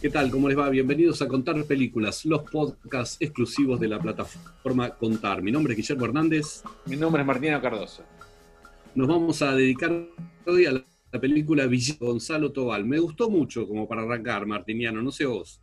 ¿Qué 0.00 0.08
tal? 0.08 0.30
¿Cómo 0.30 0.48
les 0.48 0.56
va? 0.56 0.70
Bienvenidos 0.70 1.20
a 1.20 1.28
Contar 1.28 1.62
Películas, 1.66 2.24
los 2.24 2.50
podcasts 2.50 3.18
exclusivos 3.20 3.78
de 3.78 3.86
la 3.86 4.00
plataforma 4.00 4.96
Contar. 4.96 5.42
Mi 5.42 5.52
nombre 5.52 5.74
es 5.74 5.76
Guillermo 5.76 6.06
Hernández. 6.06 6.62
Mi 6.86 6.96
nombre 6.96 7.20
es 7.20 7.26
Martina 7.26 7.60
Cardoso. 7.60 8.02
Nos 8.94 9.06
vamos 9.06 9.42
a 9.42 9.54
dedicar 9.54 9.92
hoy 10.46 10.64
a 10.64 10.72
la 10.72 11.20
película 11.20 11.66
Villegas 11.66 11.98
Gonzalo 11.98 12.50
Tobal. 12.50 12.86
Me 12.86 12.98
gustó 12.98 13.28
mucho 13.28 13.68
como 13.68 13.86
para 13.86 14.00
arrancar, 14.00 14.46
Martiniano, 14.46 15.02
no 15.02 15.12
sé 15.12 15.26
vos. 15.26 15.60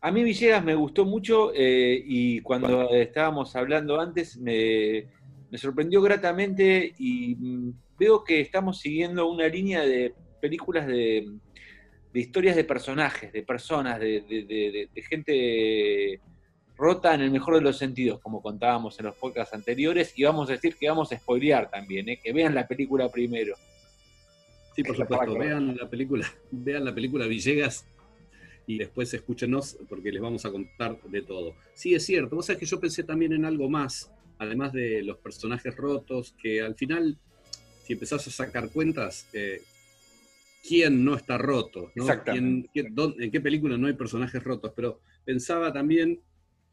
A 0.00 0.10
mí 0.10 0.24
Villegas 0.24 0.64
me 0.64 0.74
gustó 0.74 1.04
mucho 1.04 1.52
eh, 1.54 2.02
y 2.04 2.40
cuando 2.40 2.90
estábamos 2.90 3.54
hablando 3.54 4.00
antes 4.00 4.38
me, 4.38 5.06
me 5.52 5.56
sorprendió 5.56 6.02
gratamente 6.02 6.94
y 6.98 7.36
mm, 7.36 7.72
veo 7.96 8.24
que 8.24 8.40
estamos 8.40 8.80
siguiendo 8.80 9.30
una 9.30 9.46
línea 9.46 9.82
de 9.82 10.14
películas 10.40 10.86
de, 10.88 11.30
historias 12.14 12.56
de 12.56 12.64
personajes, 12.64 13.32
de 13.32 13.42
personas, 13.42 14.00
de, 14.00 14.88
gente 15.08 16.20
rota 16.76 17.14
en 17.14 17.22
el 17.22 17.30
mejor 17.30 17.54
de 17.54 17.60
los 17.60 17.76
sentidos, 17.76 18.20
como 18.20 18.40
contábamos 18.40 18.98
en 19.00 19.06
los 19.06 19.16
podcasts 19.16 19.54
anteriores, 19.54 20.12
y 20.16 20.24
vamos 20.24 20.48
a 20.48 20.52
decir 20.52 20.76
que 20.76 20.88
vamos 20.88 21.12
a 21.12 21.18
spoilear 21.18 21.70
también, 21.70 22.08
¿eh? 22.08 22.20
que 22.22 22.32
vean 22.32 22.54
la 22.54 22.66
película 22.66 23.10
primero. 23.10 23.56
Sí, 24.76 24.84
por 24.84 24.96
supuesto, 24.96 25.36
vean 25.36 25.76
la 25.76 25.90
película, 25.90 26.32
vean 26.52 26.84
la 26.84 26.94
película 26.94 27.26
Villegas 27.26 27.84
y 28.66 28.78
después 28.78 29.12
escúchenos 29.12 29.76
porque 29.88 30.12
les 30.12 30.22
vamos 30.22 30.44
a 30.44 30.52
contar 30.52 31.00
de 31.02 31.22
todo. 31.22 31.54
Sí, 31.74 31.94
es 31.94 32.06
cierto, 32.06 32.36
vos 32.36 32.46
sabés 32.46 32.60
que 32.60 32.66
yo 32.66 32.78
pensé 32.78 33.02
también 33.02 33.32
en 33.32 33.44
algo 33.44 33.68
más, 33.68 34.12
además 34.38 34.72
de 34.72 35.02
los 35.02 35.18
personajes 35.18 35.74
rotos, 35.76 36.34
que 36.40 36.62
al 36.62 36.76
final, 36.76 37.18
si 37.82 37.94
empezás 37.94 38.28
a 38.28 38.30
sacar 38.30 38.70
cuentas, 38.70 39.26
eh, 39.32 39.62
quién 40.68 41.02
no 41.02 41.14
está 41.14 41.38
roto, 41.38 41.90
¿no? 41.94 42.06
¿En 42.26 42.68
qué 42.72 43.40
película 43.40 43.78
no 43.78 43.86
hay 43.86 43.94
personajes 43.94 44.42
rotos? 44.44 44.72
Pero 44.76 45.00
pensaba 45.24 45.72
también 45.72 46.20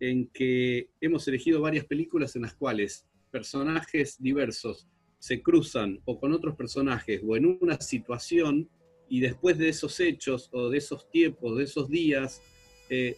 en 0.01 0.27
que 0.27 0.89
hemos 0.99 1.25
elegido 1.29 1.61
varias 1.61 1.85
películas 1.85 2.35
en 2.35 2.41
las 2.41 2.53
cuales 2.55 3.07
personajes 3.31 4.21
diversos 4.21 4.87
se 5.17 5.41
cruzan 5.41 6.01
o 6.03 6.19
con 6.19 6.33
otros 6.33 6.55
personajes 6.55 7.21
o 7.25 7.37
en 7.37 7.57
una 7.61 7.79
situación 7.79 8.69
y 9.07 9.21
después 9.21 9.57
de 9.57 9.69
esos 9.69 9.97
hechos 10.01 10.49
o 10.51 10.69
de 10.69 10.77
esos 10.77 11.09
tiempos, 11.09 11.57
de 11.57 11.63
esos 11.63 11.89
días, 11.89 12.41
eh, 12.89 13.15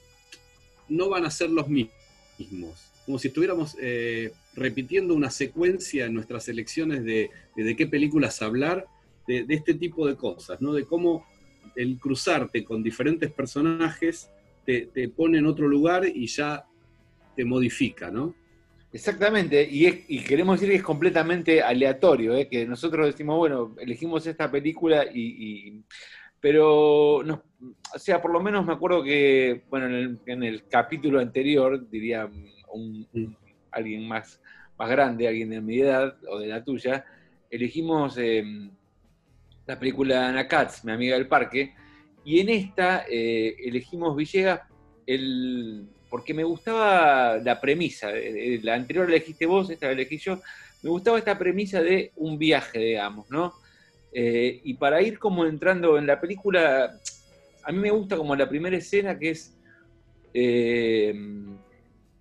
no 0.89 1.09
van 1.09 1.25
a 1.25 1.31
ser 1.31 1.49
los 1.49 1.67
mismos. 1.67 2.91
Como 3.05 3.17
si 3.17 3.29
estuviéramos 3.29 3.75
eh, 3.81 4.31
repitiendo 4.53 5.15
una 5.15 5.31
secuencia 5.31 6.05
en 6.05 6.13
nuestras 6.13 6.47
elecciones 6.49 7.03
de, 7.03 7.31
de 7.55 7.75
qué 7.75 7.87
películas 7.87 8.41
hablar 8.41 8.85
de, 9.27 9.45
este 9.49 9.73
tipo 9.73 10.07
de 10.07 10.15
cosas, 10.15 10.61
¿no? 10.61 10.73
De 10.73 10.85
cómo 10.85 11.25
el 11.75 11.99
cruzarte 11.99 12.63
con 12.63 12.81
diferentes 12.81 13.31
personajes 13.31 14.31
te, 14.65 15.09
pone 15.09 15.37
en 15.37 15.45
otro 15.45 15.67
lugar 15.67 16.05
y 16.05 16.27
ya 16.27 16.65
te 17.35 17.45
modifica, 17.45 18.09
¿no? 18.09 18.33
Exactamente, 18.91 19.67
y, 19.69 20.19
queremos 20.23 20.59
decir 20.59 20.71
que 20.71 20.77
es 20.77 20.83
completamente 20.83 21.61
aleatorio, 21.61 22.35
¿eh? 22.35 22.47
que 22.47 22.65
nosotros 22.65 23.05
decimos, 23.05 23.37
bueno, 23.37 23.75
elegimos 23.79 24.25
esta 24.25 24.49
película 24.49 25.05
y... 25.13 25.81
pero, 26.39 27.21
no, 27.23 27.43
o 27.93 27.99
sea, 27.99 28.21
por 28.21 28.31
lo 28.31 28.41
menos 28.41 28.65
me 28.65 28.73
acuerdo 28.73 29.03
que, 29.03 29.63
bueno, 29.69 29.87
en 30.25 30.43
el, 30.43 30.67
capítulo 30.67 31.19
anterior, 31.19 31.87
diría 31.89 32.29
alguien 33.71 34.07
más, 34.07 34.41
más 34.77 34.89
grande, 34.89 35.27
alguien 35.27 35.49
de 35.49 35.61
mi 35.61 35.79
edad 35.79 36.17
o 36.29 36.39
de 36.39 36.47
la 36.47 36.63
tuya, 36.63 37.05
elegimos 37.49 38.17
em, 38.17 38.71
la 39.67 39.77
película 39.77 40.29
Ana 40.29 40.47
Katz, 40.47 40.83
mi 40.85 40.93
amiga 40.93 41.15
del 41.15 41.27
parque, 41.27 41.75
y 42.23 42.39
en 42.39 42.49
esta 42.49 43.05
eh, 43.09 43.55
elegimos 43.63 44.15
Villegas 44.15 44.61
porque 46.09 46.33
me 46.33 46.43
gustaba 46.43 47.37
la 47.37 47.59
premisa, 47.59 48.11
eh, 48.11 48.55
eh, 48.55 48.59
la 48.63 48.75
anterior 48.75 49.09
la 49.09 49.15
elegiste 49.15 49.45
vos, 49.45 49.69
esta 49.69 49.87
la 49.87 49.91
elegí 49.93 50.17
yo, 50.17 50.41
me 50.81 50.89
gustaba 50.89 51.17
esta 51.17 51.37
premisa 51.37 51.81
de 51.81 52.11
un 52.15 52.37
viaje, 52.37 52.79
digamos, 52.79 53.29
¿no? 53.29 53.53
y 54.19 54.73
para 54.75 54.99
ir 55.03 55.19
como 55.19 55.45
entrando 55.45 55.95
en 55.99 56.07
la 56.07 56.19
película, 56.19 56.91
a 57.63 57.71
mí 57.71 57.77
me 57.77 57.91
gusta 57.91 58.17
como 58.17 58.35
la 58.35 58.49
primera 58.49 58.75
escena 58.75 59.19
que 59.19 59.29
es 59.29 59.55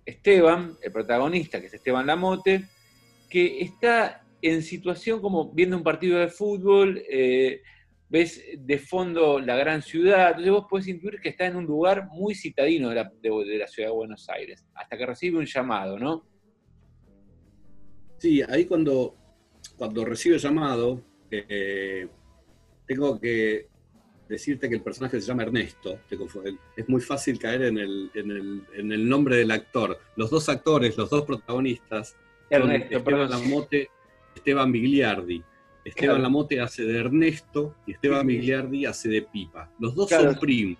Esteban, 0.05 0.77
el 0.83 0.91
protagonista, 0.91 1.59
que 1.59 1.65
es 1.65 1.73
Esteban 1.73 2.05
Lamote, 2.05 2.65
que 3.27 3.61
está 3.61 4.26
en 4.41 4.61
situación 4.61 5.21
como 5.21 5.51
viendo 5.51 5.77
un 5.77 5.83
partido 5.83 6.19
de 6.19 6.27
fútbol, 6.27 7.01
eh, 7.09 7.61
ves 8.09 8.41
de 8.57 8.79
fondo 8.79 9.39
la 9.39 9.55
gran 9.55 9.81
ciudad, 9.81 10.29
entonces 10.29 10.51
vos 10.51 10.65
podés 10.69 10.87
intuir 10.87 11.19
que 11.19 11.29
está 11.29 11.45
en 11.45 11.55
un 11.55 11.65
lugar 11.65 12.07
muy 12.11 12.35
citadino 12.35 12.89
de 12.89 12.95
la, 12.95 13.67
ciudad 13.67 13.89
de 13.89 13.95
Buenos 13.95 14.29
Aires, 14.29 14.65
hasta 14.73 14.97
que 14.97 15.05
recibe 15.05 15.39
un 15.39 15.45
llamado, 15.45 15.99
¿no? 15.99 16.25
Sí, 18.17 18.41
ahí 18.47 18.65
cuando, 18.65 19.15
cuando 19.75 20.05
recibe 20.05 20.35
el 20.35 20.41
llamado, 20.41 21.01
eh, 21.29 22.07
tengo 22.85 23.19
que 23.19 23.67
decirte 24.27 24.67
que 24.69 24.75
el 24.75 24.81
personaje 24.81 25.19
se 25.19 25.27
llama 25.27 25.43
Ernesto. 25.43 25.99
Es 26.75 26.89
muy 26.89 27.01
fácil 27.01 27.37
caer 27.39 27.63
en 27.63 27.77
el, 27.77 28.11
en 28.15 28.91
el, 28.91 29.07
nombre 29.07 29.37
del 29.37 29.51
actor. 29.51 29.99
Los 30.15 30.29
dos 30.29 30.49
actores, 30.49 30.97
los 30.97 31.09
dos 31.09 31.23
protagonistas, 31.23 32.15
Ernesto, 32.49 32.97
Esteban 32.97 33.29
Lamote 33.29 33.89
Esteban 34.47 34.71
Bigliardi. 34.71 35.43
Esteban 35.83 36.21
Lamote 36.21 36.61
hace 36.61 36.83
de 36.83 36.99
Ernesto 36.99 37.75
y 37.85 37.91
Esteban 37.91 38.25
Bigliardi 38.25 38.85
hace 38.85 39.09
de 39.09 39.23
Pipa. 39.23 39.69
Los 39.77 39.93
dos 39.93 40.09
son 40.09 40.39
primos. 40.39 40.77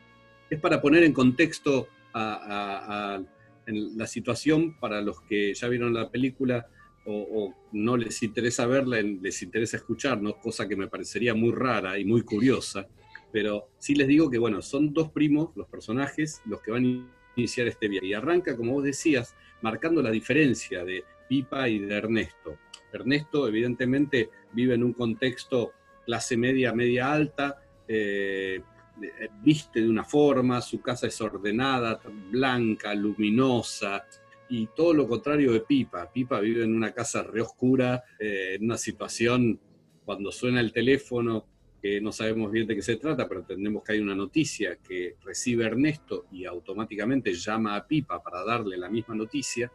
Es 0.49 0.57
para 0.61 0.81
poner 0.81 1.03
en 1.03 1.11
contexto 1.11 1.89
a, 2.13 3.19
la 3.65 4.07
situación 4.07 4.79
para 4.79 5.01
los 5.01 5.19
que 5.23 5.53
ya 5.53 5.67
vieron 5.67 5.93
la 5.93 6.09
película 6.09 6.65
o, 7.05 7.53
no 7.73 7.97
les 7.97 8.23
interesa 8.23 8.65
verla, 8.67 9.01
les 9.01 9.43
interesa 9.43 9.75
escucharnos, 9.75 10.35
cosa 10.37 10.65
que 10.65 10.77
me 10.77 10.87
parecería 10.87 11.33
muy 11.33 11.51
rara 11.51 11.99
y 11.99 12.05
muy 12.05 12.21
curiosa. 12.21 12.87
Pero 13.33 13.67
sí 13.79 13.95
les 13.95 14.07
digo 14.07 14.29
que, 14.29 14.37
bueno, 14.37 14.61
son 14.61 14.93
dos 14.93 15.11
primos, 15.11 15.49
los 15.57 15.67
personajes, 15.67 16.41
los 16.45 16.61
que 16.61 16.71
van 16.71 16.85
a 16.85 17.31
iniciar 17.35 17.67
este 17.67 17.89
viaje. 17.89 18.07
Y 18.07 18.13
arranca, 18.13 18.55
como 18.55 18.75
vos 18.75 18.85
decías, 18.85 19.35
marcando 19.61 20.01
la 20.01 20.11
diferencia 20.11 20.85
de 20.85 21.03
Pipa 21.27 21.67
y 21.67 21.79
de 21.79 21.95
Ernesto. 21.95 22.57
Ernesto 22.91 23.47
evidentemente 23.47 24.29
vive 24.53 24.75
en 24.75 24.83
un 24.83 24.93
contexto 24.93 25.73
clase 26.05 26.37
media, 26.37 26.73
media 26.73 27.11
alta, 27.11 27.61
eh, 27.87 28.61
eh, 29.01 29.29
viste 29.41 29.81
de 29.81 29.89
una 29.89 30.03
forma, 30.03 30.61
su 30.61 30.81
casa 30.81 31.07
es 31.07 31.19
ordenada, 31.21 31.99
blanca, 32.31 32.93
luminosa, 32.95 34.05
y 34.49 34.67
todo 34.67 34.93
lo 34.93 35.07
contrario 35.07 35.51
de 35.51 35.61
Pipa. 35.61 36.11
Pipa 36.11 36.39
vive 36.39 36.63
en 36.63 36.75
una 36.75 36.93
casa 36.93 37.23
re 37.23 37.41
oscura, 37.41 38.03
eh, 38.19 38.55
en 38.55 38.65
una 38.65 38.77
situación 38.77 39.59
cuando 40.05 40.31
suena 40.31 40.61
el 40.61 40.71
teléfono, 40.71 41.45
que 41.81 42.01
no 42.01 42.11
sabemos 42.11 42.51
bien 42.51 42.65
de 42.65 42.75
qué 42.75 42.81
se 42.81 42.95
trata, 42.95 43.27
pero 43.27 43.41
entendemos 43.41 43.83
que 43.83 43.93
hay 43.93 43.99
una 43.99 44.15
noticia 44.15 44.77
que 44.77 45.15
recibe 45.23 45.65
Ernesto 45.65 46.25
y 46.31 46.45
automáticamente 46.45 47.33
llama 47.33 47.75
a 47.75 47.85
Pipa 47.85 48.23
para 48.23 48.43
darle 48.43 48.77
la 48.77 48.89
misma 48.89 49.15
noticia 49.15 49.71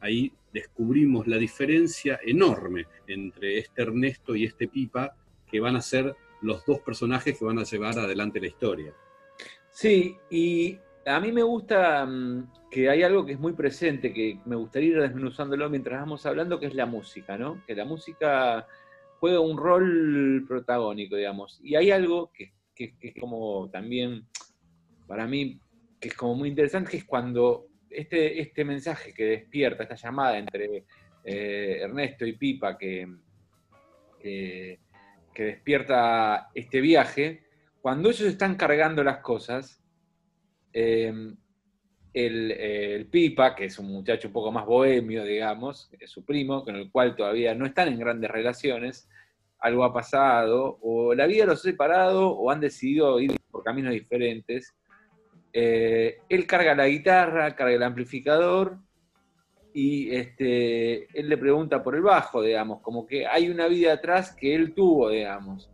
ahí 0.00 0.32
descubrimos 0.52 1.26
la 1.26 1.36
diferencia 1.36 2.20
enorme 2.24 2.86
entre 3.06 3.58
este 3.58 3.82
Ernesto 3.82 4.36
y 4.36 4.44
este 4.44 4.68
Pipa, 4.68 5.16
que 5.50 5.60
van 5.60 5.76
a 5.76 5.82
ser 5.82 6.14
los 6.42 6.64
dos 6.66 6.80
personajes 6.80 7.38
que 7.38 7.44
van 7.44 7.58
a 7.58 7.64
llevar 7.64 7.98
adelante 7.98 8.40
la 8.40 8.48
historia. 8.48 8.94
Sí, 9.70 10.16
y 10.30 10.78
a 11.06 11.20
mí 11.20 11.32
me 11.32 11.42
gusta 11.42 12.04
mm, 12.04 12.52
que 12.70 12.88
hay 12.88 13.02
algo 13.02 13.24
que 13.24 13.32
es 13.32 13.40
muy 13.40 13.52
presente, 13.52 14.12
que 14.12 14.38
me 14.44 14.56
gustaría 14.56 14.90
ir 14.90 15.00
desmenuzándolo 15.00 15.70
mientras 15.70 16.00
vamos 16.00 16.26
hablando, 16.26 16.60
que 16.60 16.66
es 16.66 16.74
la 16.74 16.86
música, 16.86 17.38
¿no? 17.38 17.62
Que 17.66 17.74
la 17.74 17.84
música 17.84 18.66
juega 19.20 19.40
un 19.40 19.56
rol 19.56 20.44
protagónico, 20.46 21.16
digamos. 21.16 21.60
Y 21.62 21.76
hay 21.76 21.90
algo 21.90 22.30
que, 22.32 22.52
que 22.74 22.94
es 23.00 23.14
como 23.18 23.70
también, 23.70 24.26
para 25.06 25.26
mí, 25.26 25.60
que 26.00 26.08
es 26.08 26.14
como 26.14 26.34
muy 26.34 26.48
interesante, 26.48 26.90
que 26.90 26.96
es 26.98 27.04
cuando 27.04 27.66
este, 27.94 28.40
este 28.40 28.64
mensaje 28.64 29.12
que 29.12 29.24
despierta, 29.24 29.82
esta 29.82 29.94
llamada 29.94 30.38
entre 30.38 30.84
eh, 31.24 31.78
Ernesto 31.82 32.26
y 32.26 32.32
Pipa 32.34 32.76
que, 32.76 33.08
que, 34.20 34.78
despierta 35.34 36.50
este 36.54 36.80
viaje, 36.80 37.44
cuando 37.80 38.10
ellos 38.10 38.28
están 38.28 38.56
cargando 38.56 39.02
las 39.02 39.18
cosas, 39.18 39.82
em, 40.72 41.36
el, 42.12 43.06
Pipa, 43.10 43.54
que 43.54 43.66
es 43.66 43.78
un 43.78 43.86
muchacho 43.86 44.28
un 44.28 44.34
poco 44.34 44.52
más 44.52 44.66
bohemio, 44.66 45.24
digamos, 45.24 45.90
es 45.98 46.10
su 46.10 46.24
primo, 46.24 46.64
con 46.64 46.76
el 46.76 46.90
cual 46.90 47.16
todavía 47.16 47.54
no 47.54 47.66
están 47.66 47.88
en 47.88 47.98
grandes 47.98 48.30
relaciones, 48.30 49.08
algo 49.58 49.84
ha 49.84 49.92
pasado, 49.92 50.78
o 50.82 51.14
la 51.14 51.26
vida 51.26 51.46
los 51.46 51.60
ha 51.60 51.70
separado, 51.70 52.28
o 52.30 52.50
han 52.50 52.60
decidido 52.60 53.18
ir 53.20 53.36
por 53.50 53.62
caminos 53.62 53.92
diferentes, 53.92 54.74
eh, 55.52 56.18
él 56.28 56.46
carga 56.46 56.74
la 56.74 56.88
guitarra, 56.88 57.54
carga 57.54 57.74
el 57.74 57.82
amplificador 57.82 58.78
y 59.74 60.14
este, 60.14 61.06
él 61.18 61.28
le 61.28 61.36
pregunta 61.36 61.82
por 61.82 61.94
el 61.94 62.02
bajo, 62.02 62.42
digamos, 62.42 62.80
como 62.80 63.06
que 63.06 63.26
hay 63.26 63.48
una 63.48 63.68
vida 63.68 63.94
atrás 63.94 64.34
que 64.34 64.54
él 64.54 64.74
tuvo, 64.74 65.10
digamos. 65.10 65.70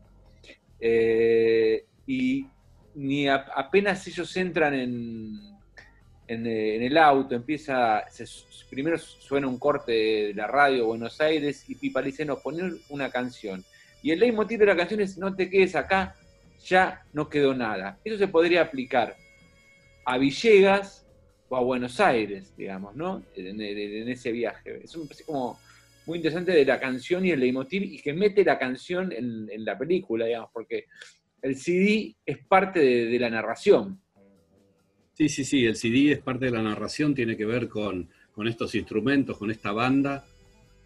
Eh, 0.81 1.85
y 2.07 2.47
ni 2.95 3.29
apenas 3.29 4.07
ellos 4.07 4.37
entran 4.37 4.75
en, 4.75 5.41
en, 6.27 6.47
el 6.47 6.97
auto, 6.97 7.35
empieza, 7.35 8.05
primero 8.71 8.99
suena 8.99 9.47
un 9.47 9.59
corte 9.59 9.93
de 9.93 10.35
la 10.35 10.47
radio 10.47 10.87
Buenos 10.87 11.21
Aires 11.21 11.69
y 11.69 11.75
Pipa 11.75 12.01
le 12.01 12.07
dice, 12.09 12.25
no, 12.25 12.39
poner 12.39 12.73
una 12.89 13.11
canción. 13.11 13.65
Y 14.03 14.11
el 14.11 14.21
leitmotiv 14.21 14.61
de 14.61 14.67
la 14.67 14.77
canción 14.77 15.01
es, 15.01 15.19
no 15.19 15.35
te 15.35 15.51
quedes 15.51 15.75
acá, 15.75 16.15
ya 16.65 17.03
no 17.13 17.29
quedó 17.29 17.55
nada. 17.55 17.99
Eso 18.05 18.17
se 18.19 18.29
podría 18.29 18.63
aplicar 18.63 19.17
a 20.09 20.17
Villegas 20.17 21.07
o 21.51 21.57
a 21.57 21.61
Buenos 21.61 22.01
Aires, 22.01 22.55
digamos, 22.57 22.97
¿no? 22.97 23.23
En, 23.37 23.61
ese 24.09 24.33
viaje. 24.33 24.81
Es 24.83 24.97
como 25.27 25.61
muy 26.07 26.17
interesante 26.17 26.53
de 26.53 26.65
la 26.65 26.81
canción 26.81 27.27
y 27.27 27.31
el 27.31 27.41
leitmotiv 27.41 27.83
y 27.83 27.99
que 28.01 28.15
mete 28.15 28.43
la 28.43 28.59
canción 28.59 29.13
en, 29.13 29.65
la 29.67 29.77
película, 29.77 30.25
digamos, 30.25 30.49
porque 30.51 30.87
el 31.43 31.57
CD 31.57 32.17
es 32.25 32.39
parte 32.39 32.81
de, 32.81 33.19
la 33.19 33.29
narración. 33.29 34.01
Sí, 35.13 35.29
sí, 35.29 35.45
sí, 35.45 35.67
el 35.67 35.77
CD 35.77 36.13
es 36.13 36.21
parte 36.21 36.47
de 36.47 36.53
la 36.53 36.63
narración, 36.63 37.15
tiene 37.15 37.37
que 37.37 37.45
ver 37.45 37.69
con, 37.69 38.09
estos 38.47 38.75
instrumentos, 38.77 39.37
con 39.37 39.51
esta 39.51 39.73
banda 39.73 40.25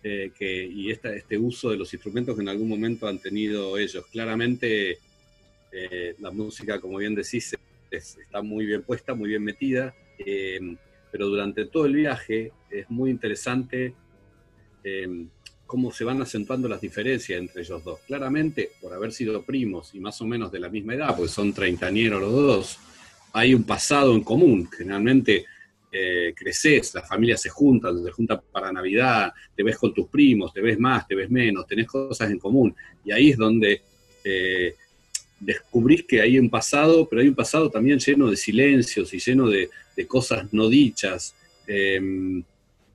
eh, 0.02 0.32
que, 0.36 0.64
y 0.64 0.90
este 0.90 1.38
uso 1.38 1.70
de 1.70 1.76
los 1.76 1.94
instrumentos 1.94 2.34
que 2.34 2.42
en 2.42 2.48
algún 2.48 2.68
momento 2.68 3.06
han 3.06 3.20
tenido 3.20 3.78
ellos. 3.78 4.04
Claramente 4.08 4.98
eh, 5.70 6.16
la 6.18 6.32
música, 6.32 6.80
como 6.80 6.98
bien 6.98 7.14
decís, 7.14 7.54
está 7.96 8.42
muy 8.42 8.66
bien 8.66 8.82
puesta, 8.82 9.14
muy 9.14 9.28
bien 9.28 9.44
metida, 9.44 9.94
eh, 10.18 10.76
pero 11.10 11.28
durante 11.28 11.66
todo 11.66 11.86
el 11.86 11.94
viaje 11.94 12.52
es 12.70 12.88
muy 12.90 13.10
interesante 13.10 13.94
eh, 14.82 15.26
cómo 15.66 15.92
se 15.92 16.04
van 16.04 16.20
acentuando 16.22 16.68
las 16.68 16.80
diferencias 16.80 17.38
entre 17.38 17.62
ellos 17.62 17.84
dos. 17.84 18.00
Claramente, 18.06 18.70
por 18.80 18.92
haber 18.92 19.12
sido 19.12 19.42
primos 19.42 19.94
y 19.94 20.00
más 20.00 20.20
o 20.20 20.26
menos 20.26 20.50
de 20.50 20.60
la 20.60 20.68
misma 20.68 20.94
edad, 20.94 21.16
pues 21.16 21.30
son 21.30 21.52
treintañeros 21.52 22.20
los 22.20 22.32
dos, 22.32 22.78
hay 23.32 23.54
un 23.54 23.64
pasado 23.64 24.14
en 24.14 24.22
común. 24.22 24.68
Generalmente 24.70 25.44
eh, 25.90 26.32
creces, 26.34 26.94
las 26.94 27.08
familias 27.08 27.40
se 27.40 27.50
juntan, 27.50 28.02
se 28.02 28.10
juntan 28.10 28.40
para 28.50 28.72
Navidad, 28.72 29.32
te 29.54 29.62
ves 29.62 29.76
con 29.76 29.92
tus 29.92 30.08
primos, 30.08 30.52
te 30.52 30.60
ves 30.60 30.78
más, 30.78 31.06
te 31.06 31.14
ves 31.14 31.30
menos, 31.30 31.66
tenés 31.66 31.86
cosas 31.86 32.30
en 32.30 32.38
común. 32.38 32.74
Y 33.04 33.12
ahí 33.12 33.30
es 33.30 33.36
donde 33.36 33.82
descubrís 35.44 36.04
que 36.04 36.20
hay 36.20 36.38
un 36.38 36.48
pasado, 36.48 37.08
pero 37.08 37.20
hay 37.20 37.28
un 37.28 37.34
pasado 37.34 37.70
también 37.70 37.98
lleno 37.98 38.30
de 38.30 38.36
silencios 38.36 39.12
y 39.12 39.18
lleno 39.18 39.48
de, 39.48 39.68
cosas 40.06 40.52
no 40.52 40.68
dichas. 40.68 41.34
Em, 41.66 42.42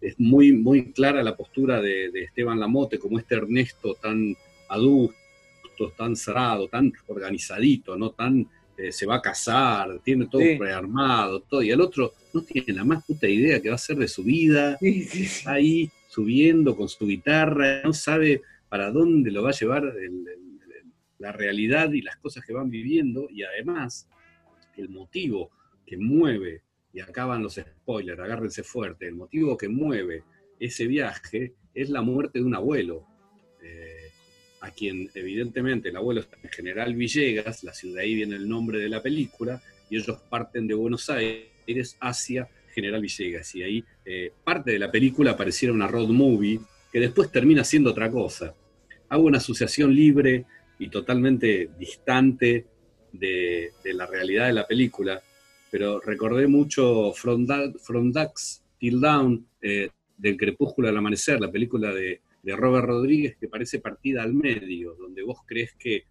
es 0.01 0.19
muy, 0.19 0.51
muy 0.51 0.91
clara 0.91 1.23
la 1.23 1.35
postura 1.35 1.81
de, 1.81 2.09
Esteban 2.13 2.59
Lamote 2.59 2.99
como 2.99 3.17
este 3.17 3.35
Ernesto 3.35 3.95
tan 3.95 4.35
adulto, 4.69 5.13
tan 5.97 6.15
cerrado, 6.15 6.67
tan 6.67 6.91
organizadito, 7.07 7.97
¿no? 7.97 8.11
Tan 8.11 8.47
eh, 8.77 8.91
se 8.91 9.05
va 9.05 9.15
a 9.15 9.21
casar, 9.21 9.99
tiene 10.03 10.27
todo 10.27 10.43
prearmado, 10.57 11.39
todo, 11.41 11.61
y 11.63 11.71
el 11.71 11.81
otro 11.81 12.13
no 12.33 12.41
tiene 12.43 12.73
la 12.73 12.83
más 12.83 13.03
puta 13.05 13.27
idea 13.27 13.61
que 13.61 13.69
va 13.69 13.73
a 13.73 13.75
hacer 13.75 13.97
de 13.97 14.07
su 14.07 14.23
vida, 14.23 14.77
está 14.81 15.53
ahí 15.53 15.89
subiendo 16.07 16.75
con 16.75 16.87
su 16.87 17.05
guitarra, 17.07 17.81
no 17.83 17.93
sabe 17.93 18.41
para 18.69 18.91
dónde 18.91 19.31
lo 19.31 19.43
va 19.43 19.49
a 19.49 19.53
llevar 19.53 19.93
la 21.19 21.31
realidad 21.31 21.91
y 21.91 22.01
las 22.01 22.17
cosas 22.17 22.43
que 22.45 22.53
van 22.53 22.69
viviendo, 22.69 23.27
y 23.29 23.43
además 23.43 24.07
el 24.75 24.89
motivo 24.89 25.51
que 25.85 25.97
mueve 25.97 26.61
y 26.93 26.99
acaban 26.99 27.43
los 27.43 27.55
spoilers, 27.55 28.19
agárrense 28.19 28.63
fuerte, 28.63 29.07
el 29.07 29.15
motivo 29.15 29.57
que 29.57 29.67
mueve 29.67 30.23
ese 30.59 30.87
viaje 30.87 31.53
es 31.73 31.89
la 31.89 32.01
muerte 32.01 32.39
de 32.39 32.45
un 32.45 32.55
abuelo, 32.55 33.05
eh, 33.61 34.11
a 34.61 34.71
quien 34.71 35.09
evidentemente 35.13 35.89
el 35.89 35.95
abuelo 35.95 36.21
está 36.21 36.37
en 36.41 36.49
General 36.49 36.95
Villegas, 36.95 37.63
la 37.63 37.73
ciudad 37.73 37.99
ahí 37.99 38.15
viene 38.15 38.35
el 38.35 38.49
nombre 38.49 38.79
de 38.79 38.89
la 38.89 39.01
película, 39.01 39.61
y 39.89 39.97
ellos 39.97 40.17
parten 40.29 40.67
de 40.67 40.73
Buenos 40.73 41.09
Aires 41.09 41.97
hacia 41.99 42.49
General 42.73 43.01
Villegas, 43.01 43.53
y 43.55 43.63
ahí 43.63 43.85
eh, 44.05 44.31
parte 44.43 44.71
de 44.71 44.79
la 44.79 44.91
película 44.91 45.37
pareciera 45.37 45.73
una 45.73 45.87
road 45.87 46.09
movie, 46.09 46.59
que 46.91 46.99
después 46.99 47.31
termina 47.31 47.63
siendo 47.63 47.91
otra 47.91 48.09
cosa. 48.09 48.55
Hago 49.09 49.23
una 49.23 49.37
asociación 49.37 49.93
libre 49.93 50.45
y 50.79 50.89
totalmente 50.89 51.69
distante 51.77 52.65
de, 53.11 53.71
de 53.83 53.93
la 53.93 54.05
realidad 54.05 54.47
de 54.47 54.53
la 54.53 54.67
película, 54.67 55.21
pero 55.69 55.99
recordé 55.99 56.47
mucho 56.47 57.11
From, 57.13 57.45
Ducks 57.45 58.63
Till 58.79 58.99
Down, 58.99 59.45
eh, 59.61 59.89
del 60.17 60.37
Crepúsculo 60.37 60.87
al 60.87 60.97
Amanecer, 60.97 61.39
la 61.39 61.51
película 61.51 61.93
de, 61.93 62.21
Robert 62.43 62.87
Rodríguez, 62.87 63.35
que 63.37 63.49
parece 63.49 63.79
partida 63.79 64.23
al 64.23 64.33
medio, 64.33 64.95
donde 64.95 65.21
vos 65.21 65.39
crees 65.45 65.73
que 65.73 66.05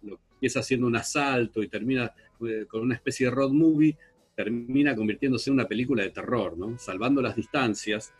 lo 0.00 0.18
empieza 0.32 0.60
haciendo 0.60 0.86
un 0.86 0.96
asalto 0.96 1.62
y 1.62 1.68
termina 1.68 2.14
eh, 2.48 2.64
con 2.66 2.80
una 2.80 2.94
especie 2.94 3.26
de 3.26 3.32
road 3.32 3.50
movie, 3.50 3.94
termina 4.34 4.96
convirtiéndose 4.96 5.50
en 5.50 5.54
una 5.54 5.68
película 5.68 6.02
de 6.02 6.10
terror, 6.10 6.56
¿no? 6.56 6.78
Salvando 6.78 7.20
las 7.20 7.36
distancias. 7.36 8.14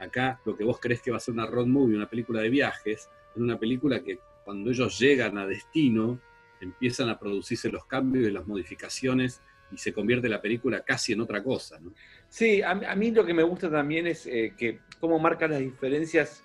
Acá 0.00 0.40
lo 0.44 0.56
que 0.56 0.64
vos 0.64 0.80
crees 0.80 1.00
que 1.00 1.12
va 1.12 1.18
a 1.18 1.20
ser 1.20 1.34
una 1.34 1.46
road 1.46 1.66
movie, 1.66 1.94
una 1.94 2.10
película 2.10 2.40
de 2.40 2.50
viajes, 2.50 3.08
es 3.36 3.40
una 3.40 3.56
película 3.60 4.02
que 4.02 4.18
cuando 4.46 4.70
ellos 4.70 4.96
llegan 5.00 5.38
a 5.38 5.46
destino, 5.46 6.20
empiezan 6.60 7.08
a 7.08 7.18
producirse 7.18 7.68
los 7.68 7.84
cambios 7.86 8.28
y 8.28 8.30
las 8.30 8.46
modificaciones 8.46 9.42
y 9.72 9.76
se 9.76 9.92
convierte 9.92 10.28
la 10.28 10.40
película 10.40 10.84
casi 10.84 11.14
en 11.14 11.20
otra 11.20 11.42
cosa. 11.42 11.80
¿no? 11.80 11.92
Sí, 12.28 12.62
a, 12.62 12.74
mí 12.94 13.10
lo 13.10 13.26
que 13.26 13.34
me 13.34 13.42
gusta 13.42 13.68
también 13.68 14.06
es 14.06 14.24
eh, 14.28 14.54
que 14.56 14.78
cómo 15.00 15.18
marcan 15.18 15.50
las 15.50 15.58
diferencias, 15.58 16.44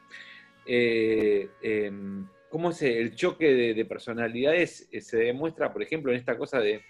eh, 0.65 1.47
em, 1.61 2.27
cómo 2.49 2.71
el 2.81 3.15
choque 3.15 3.53
de, 3.75 3.85
personalidades 3.85 4.89
eh, 4.91 4.99
se 4.99 5.17
demuestra, 5.17 5.71
por 5.71 5.83
ejemplo, 5.83 6.11
en 6.11 6.17
esta 6.17 6.35
cosa 6.35 6.59
de... 6.59 6.81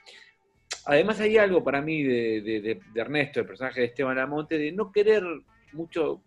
Además 0.85 1.19
hay 1.19 1.37
algo 1.37 1.61
para 1.61 1.81
mí 1.81 2.03
de, 2.03 2.79
Ernesto, 2.95 3.41
el 3.41 3.45
personaje 3.47 3.81
de 3.81 3.87
Esteban 3.87 4.15
Lamonte, 4.15 4.57
de 4.57 4.71
no 4.71 4.93
querer 4.93 5.23
mucho 5.73 6.21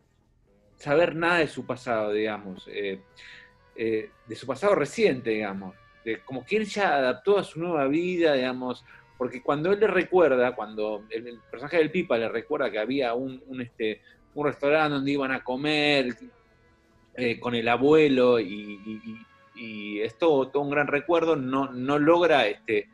saber 0.77 1.17
nada 1.17 1.39
de 1.39 1.49
su 1.49 1.65
pasado, 1.65 2.13
digamos, 2.13 2.69
de 3.75 4.37
su 4.37 4.47
pasado 4.47 4.75
reciente, 4.75 5.31
digamos, 5.31 5.75
de, 6.05 6.21
como 6.21 6.45
que 6.45 6.57
él 6.57 6.67
ya 6.67 6.97
adaptó 6.97 7.39
a 7.39 7.45
su 7.45 7.59
nueva 7.59 7.87
vida, 7.87 8.35
digamos, 8.35 8.85
porque 9.17 9.43
cuando 9.43 9.73
él 9.73 9.81
le 9.81 9.87
recuerda, 9.87 10.55
cuando 10.55 11.05
el, 11.11 11.41
personaje 11.51 11.79
del 11.79 11.91
Pipa 11.91 12.19
le 12.19 12.29
recuerda 12.29 12.71
que 12.71 12.79
había 12.79 13.15
un, 13.15 13.41
este, 13.61 14.01
un 14.35 14.47
restaurante 14.47 14.95
donde 14.95 15.13
iban 15.13 15.33
a 15.33 15.43
comer 15.43 16.17
eh, 17.15 17.39
con 17.39 17.55
el 17.55 17.69
abuelo 17.69 18.41
y, 18.41 18.81
es 20.03 20.19
todo, 20.19 20.51
un 20.61 20.71
gran 20.71 20.89
recuerdo, 20.89 21.37
no, 21.37 21.73
no 21.73 21.99
logra 21.99 22.47
este 22.47 22.89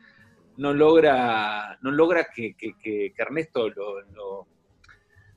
no 0.57 0.73
logra 0.73 1.77
no 1.81 1.89
logra 1.89 2.27
que, 2.33 2.55
Ernesto 3.17 3.67
lo, 3.69 4.45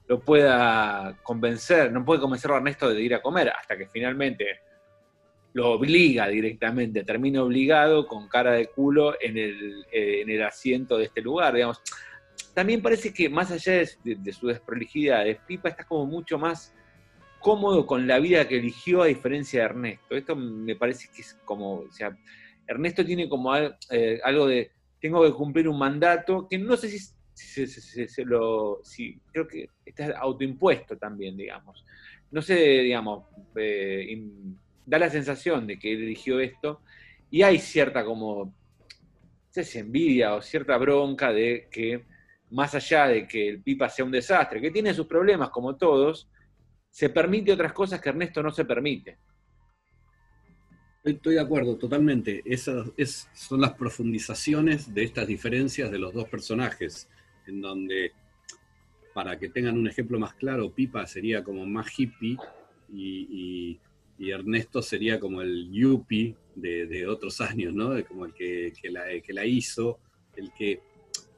lo, 0.06 0.20
pueda 0.20 1.18
convencer, 1.22 1.90
no 1.90 2.04
puede 2.04 2.20
convencer 2.20 2.50
a 2.50 2.56
Ernesto 2.56 2.90
de 2.90 3.00
ir 3.00 3.14
a 3.14 3.22
comer, 3.22 3.48
hasta 3.48 3.76
que 3.76 3.86
finalmente 3.86 4.60
lo 5.54 5.70
obliga 5.70 6.28
directamente, 6.28 7.04
termina 7.04 7.42
obligado 7.42 8.06
con 8.06 8.28
cara 8.28 8.52
de 8.52 8.66
culo 8.66 9.14
en 9.20 9.38
el, 9.38 9.86
eh, 9.90 10.20
en 10.22 10.30
el 10.30 10.42
asiento 10.42 10.98
de 10.98 11.04
este 11.04 11.22
lugar, 11.22 11.54
digamos. 11.54 11.80
También 12.52 12.82
parece 12.82 13.14
que 13.14 13.28
más 13.28 13.52
allá 13.52 13.84
de, 14.02 14.32
su 14.32 14.48
desprolijidad, 14.48 15.24
Pipa 15.46 15.68
está 15.68 15.84
como 15.84 16.06
mucho 16.06 16.38
más 16.38 16.74
cómodo 17.38 17.86
con 17.86 18.06
la 18.06 18.18
vida 18.18 18.48
que 18.48 18.58
eligió 18.58 19.02
a 19.02 19.06
diferencia 19.06 19.60
de 19.60 19.66
Ernesto. 19.66 20.16
Esto 20.16 20.34
me 20.34 20.74
parece 20.74 21.08
que 21.14 21.22
es 21.22 21.34
como, 21.44 21.80
o 21.80 21.92
sea, 21.92 22.16
Ernesto 22.66 23.04
tiene 23.04 23.28
como 23.28 23.54
eh, 23.56 24.20
algo 24.24 24.48
de, 24.48 24.72
tengo 25.00 25.22
que 25.22 25.32
cumplir 25.32 25.68
un 25.68 25.78
mandato, 25.78 26.48
que 26.48 26.58
no 26.58 26.76
sé 26.76 26.88
si, 26.88 26.98
se 27.66 28.24
lo, 28.24 28.80
si, 28.82 29.20
creo 29.30 29.46
que 29.46 29.68
está 29.86 30.18
autoimpuesto 30.18 30.96
también, 30.96 31.36
digamos. 31.36 31.84
No 32.32 32.42
sé, 32.42 32.56
digamos, 32.56 33.24
eh, 33.54 34.18
da 34.86 34.98
la 34.98 35.10
sensación 35.10 35.66
de 35.66 35.78
que 35.78 35.92
él 35.92 36.02
eligió 36.02 36.40
esto 36.40 36.82
y 37.30 37.42
hay 37.42 37.58
cierta 37.58 38.04
como, 38.04 38.44
no 38.44 38.52
sé 39.50 39.64
si 39.64 39.78
envidia 39.78 40.34
o 40.34 40.42
cierta 40.42 40.76
bronca 40.76 41.32
de 41.32 41.68
que 41.70 42.04
más 42.50 42.74
allá 42.74 43.08
de 43.08 43.26
que 43.26 43.48
el 43.48 43.62
Pipa 43.62 43.88
sea 43.88 44.04
un 44.04 44.12
desastre, 44.12 44.60
que 44.60 44.70
tiene 44.70 44.94
sus 44.94 45.06
problemas 45.06 45.50
como 45.50 45.76
todos, 45.76 46.28
se 46.90 47.08
permite 47.08 47.52
otras 47.52 47.72
cosas 47.72 48.00
que 48.00 48.10
Ernesto 48.10 48.42
no 48.42 48.52
se 48.52 48.64
permite. 48.64 49.18
Estoy 51.02 51.34
de 51.34 51.40
acuerdo, 51.40 51.76
totalmente. 51.76 52.42
Esas 52.46 52.92
son 53.34 53.60
las 53.60 53.72
profundizaciones 53.72 54.94
de 54.94 55.02
estas 55.02 55.26
diferencias 55.26 55.90
de 55.90 55.98
los 55.98 56.14
dos 56.14 56.28
personajes, 56.28 57.10
en 57.46 57.60
donde, 57.60 58.12
para 59.12 59.38
que 59.38 59.48
tengan 59.48 59.76
un 59.76 59.88
ejemplo 59.88 60.18
más 60.18 60.34
claro, 60.34 60.72
Pipa 60.72 61.06
sería 61.06 61.42
como 61.42 61.66
más 61.66 61.88
hippie 61.98 62.38
y, 62.92 63.26
y 63.28 63.80
Ernesto 64.18 64.82
sería 64.82 65.18
como 65.18 65.42
el 65.42 65.70
yuppie 65.70 66.34
de, 66.54 67.06
otros 67.06 67.40
años, 67.40 67.74
¿no? 67.74 67.92
Como 68.04 68.26
el 68.26 68.32
que, 68.32 68.72
la, 68.90 69.04
que, 69.20 69.32
la, 69.32 69.44
hizo, 69.44 69.98
el 70.36 70.52
que 70.52 70.80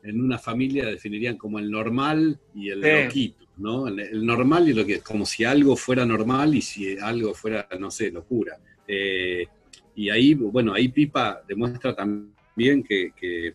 en 0.03 0.21
una 0.21 0.39
familia 0.39 0.87
definirían 0.87 1.37
como 1.37 1.59
el 1.59 1.71
normal 1.71 2.39
y 2.55 2.71
el 2.71 2.81
loquito, 2.81 3.47
¿no? 3.57 3.89
El, 3.89 4.25
normal 4.25 4.69
y 4.69 4.75
lo 4.75 4.85
que 4.85 5.01
como 5.01 5.25
si 5.27 5.45
algo 5.45 5.77
fuera 5.77 6.05
normal 6.05 6.55
y 6.55 6.63
si 6.63 6.99
algo 6.99 7.35
fuera, 7.35 7.67
no 7.79 7.91
sé, 7.91 8.11
locura. 8.11 8.59
Eh, 8.87 9.47
y 9.95 10.11
ahí, 10.11 10.35
bueno, 10.35 10.75
ahí 10.75 10.89
Pipa 10.89 11.43
demuestra 11.49 11.95
también 11.95 12.83
que, 12.83 13.13
que 13.17 13.55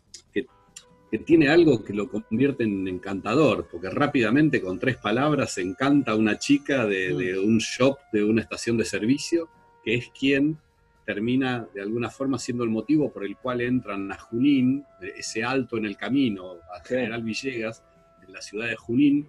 tiene 1.20 1.50
algo 1.50 1.84
que 1.84 1.94
lo 1.94 2.10
convierte 2.10 2.64
en 2.64 2.88
encantador, 2.88 3.68
porque 3.70 3.90
rápidamente 3.90 4.62
con 4.62 4.80
tres 4.80 4.98
palabras 4.98 5.54
se 5.54 5.62
encanta 5.62 6.12
a 6.12 6.16
una 6.16 6.38
chica 6.38 6.86
de, 6.86 7.14
de 7.14 7.38
un 7.38 7.58
shop, 7.58 7.98
de 8.14 8.24
una 8.24 8.42
estación 8.42 8.78
de 8.78 8.86
servicio, 8.86 9.50
que 9.84 9.96
es 9.96 10.10
quien 10.18 10.58
termina 11.06 11.68
de 11.74 11.82
alguna 11.82 12.10
forma 12.10 12.40
siendo 12.40 12.64
el 12.64 12.70
motivo 12.70 13.12
por 13.12 13.26
el 13.26 13.36
cual 13.36 13.62
entran 13.62 14.12
a 14.12 14.18
Junín, 14.18 14.86
ese 15.18 15.44
alto 15.44 15.78
en 15.78 15.86
el 15.86 15.98
camino 15.98 16.54
a 16.74 16.84
General 16.86 17.22
Villegas, 17.22 17.84
en 18.26 18.34
la 18.34 18.42
ciudad 18.42 18.68
de 18.68 18.76
Junín, 18.76 19.28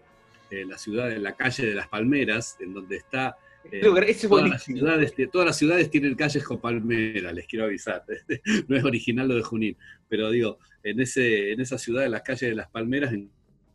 eh, 0.50 0.64
la 0.66 0.78
ciudad 0.78 1.08
de 1.08 1.18
la 1.18 1.32
calle 1.32 1.66
de 1.66 1.74
las 1.74 1.88
Palmeras, 1.88 2.56
en 2.60 2.74
donde 2.74 2.96
está... 2.96 3.36
Eh, 3.70 3.80
todas, 3.80 4.48
las 4.48 4.62
ciudades, 4.64 5.14
todas 5.30 5.46
las 5.46 5.56
ciudades 5.56 5.90
tienen 5.90 6.14
calles 6.14 6.44
con 6.44 6.60
palmeras, 6.60 7.32
les 7.32 7.46
quiero 7.46 7.66
avisar. 7.66 8.04
no 8.68 8.76
es 8.76 8.84
original 8.84 9.28
lo 9.28 9.36
de 9.36 9.42
Junín, 9.42 9.76
pero 10.08 10.30
digo, 10.30 10.58
en, 10.82 11.00
ese, 11.00 11.52
en 11.52 11.60
esa 11.60 11.78
ciudad 11.78 12.02
de 12.02 12.08
las 12.08 12.22
calles 12.22 12.50
de 12.50 12.54
las 12.54 12.68
Palmeras 12.68 13.14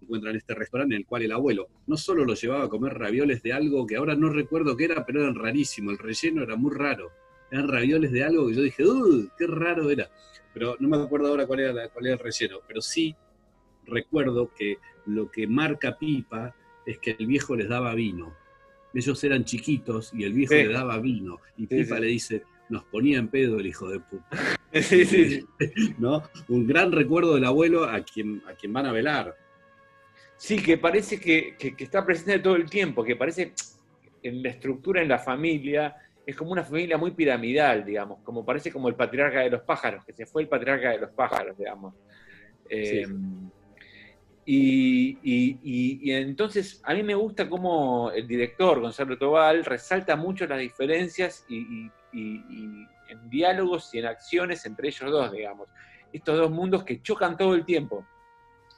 encuentran 0.02 0.36
este 0.36 0.54
restaurante 0.54 0.96
en 0.96 1.02
el 1.02 1.08
cual 1.08 1.24
el 1.24 1.32
abuelo 1.32 1.70
no 1.88 1.98
solo 1.98 2.26
lo 2.26 2.34
llevaba 2.34 2.66
a 2.66 2.70
comer 2.70 2.94
ravioles 2.94 3.42
de 3.44 3.54
algo 3.54 3.88
que 3.88 3.96
ahora 3.96 4.16
no 4.16 4.30
recuerdo 4.30 4.76
qué 4.76 4.86
era, 4.86 5.06
pero 5.06 5.22
eran 5.22 5.36
rarísimo, 5.36 5.92
el 5.92 5.98
relleno 5.98 6.44
era 6.44 6.56
muy 6.56 6.74
raro 6.76 7.12
eran 7.52 7.68
ravioles 7.68 8.12
de 8.12 8.24
algo 8.24 8.48
que 8.48 8.56
yo 8.56 8.62
dije, 8.62 8.86
¡uh! 8.86 9.30
¡Qué 9.38 9.48
raro 9.48 9.90
era! 9.90 10.10
Pero 10.54 10.76
no 10.80 10.90
me 10.90 10.98
acuerdo 10.98 11.28
ahora 11.28 11.46
cuál 11.46 11.60
era, 11.62 11.90
cuál 11.90 12.08
era 12.08 12.16
el 12.16 12.20
relleno, 12.20 12.60
pero 12.68 12.82
sí 12.82 13.16
recuerdo 13.86 14.52
que 14.54 14.78
lo 15.06 15.30
que 15.32 15.48
marca 15.48 15.98
Pipa 15.98 16.56
es 16.86 16.98
que 17.00 17.16
el 17.18 17.28
viejo 17.28 17.56
les 17.56 17.70
daba 17.70 17.94
vino. 17.94 18.34
Ellos 18.98 19.24
eran 19.24 19.46
chiquitos 19.46 20.12
y 20.14 20.24
el 20.24 20.34
viejo 20.34 20.56
les 20.56 20.74
daba 20.74 20.98
vino. 21.00 21.38
Y 21.56 21.68
Pipa 21.68 22.00
le 22.00 22.08
dice, 22.08 22.42
nos 22.70 22.84
ponía 22.86 23.20
en 23.20 23.28
pedo 23.28 23.60
el 23.60 23.68
hijo 23.68 23.90
de 23.90 24.00
puta. 24.00 24.28
Sí, 24.74 25.06
sí. 25.06 25.46
¿No? 25.98 26.24
Un 26.50 26.68
gran 26.68 26.92
recuerdo 26.92 27.36
del 27.36 27.46
abuelo 27.46 27.86
a 27.86 28.02
quien, 28.02 28.44
a 28.48 28.54
quien 28.54 28.74
van 28.74 28.86
a 28.86 28.92
velar. 28.92 29.36
Sí, 30.36 30.62
que 30.62 30.78
parece 30.78 31.20
que, 31.20 31.56
que, 31.58 31.76
que, 31.76 31.84
está 31.84 32.06
presente 32.06 32.40
todo 32.40 32.56
el 32.56 32.70
tiempo, 32.70 33.04
que 33.04 33.16
parece 33.16 33.54
en 34.22 34.44
la 34.44 34.50
estructura 34.50 35.02
en 35.02 35.08
la 35.08 35.20
familia 35.20 35.96
es 36.28 36.36
como 36.36 36.52
una 36.52 36.64
familia 36.64 36.98
muy 36.98 37.12
piramidal, 37.12 37.86
digamos, 37.86 38.20
como 38.22 38.44
parece 38.44 38.70
como 38.70 38.90
el 38.90 38.96
patriarca 38.96 39.40
de 39.40 39.50
los 39.50 39.62
pájaros, 39.62 40.04
que 40.04 40.12
se 40.12 40.26
fue 40.26 40.42
el 40.42 40.50
patriarca 40.50 40.90
de 40.90 40.98
los 41.00 41.12
pájaros, 41.12 41.58
digamos. 41.58 41.94
Em, 42.68 43.47
y, 44.50 46.12
entonces 46.12 46.82
a 46.86 46.94
mí 46.94 47.04
me 47.04 47.16
gusta 47.16 47.50
cómo 47.50 48.12
el 48.12 48.26
director, 48.28 48.80
Gonzalo 48.80 49.18
Tobal, 49.18 49.66
resalta 49.66 50.16
mucho 50.16 50.48
las 50.48 50.60
diferencias 50.60 51.46
y, 51.50 51.92
en 52.14 53.30
diálogos 53.30 53.94
y 53.94 54.00
en 54.00 54.06
acciones 54.06 54.66
entre 54.66 54.88
ellos 54.88 55.12
dos, 55.12 55.32
digamos. 55.32 55.68
Estos 56.14 56.38
dos 56.38 56.50
mundos 56.50 56.86
que 56.86 57.02
chocan 57.02 57.36
todo 57.36 57.56
el 57.56 57.66
tiempo, 57.66 58.06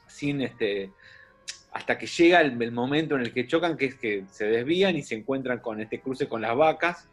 sin 0.08 0.42
este, 0.42 0.92
hasta 1.72 1.96
que 1.96 2.06
llega 2.06 2.40
el, 2.40 2.60
el 2.60 2.72
momento 2.72 3.14
en 3.14 3.22
el 3.22 3.32
que 3.32 3.46
chocan, 3.46 3.76
que 3.76 3.86
es 3.86 3.94
que 3.94 4.24
se 4.28 4.46
desvían 4.46 4.96
y 4.96 5.02
se 5.02 5.14
encuentran 5.14 5.60
con 5.60 5.80
este 5.80 6.00
cruce 6.00 6.28
con 6.28 6.42
las 6.42 6.56
vacas, 6.56 7.08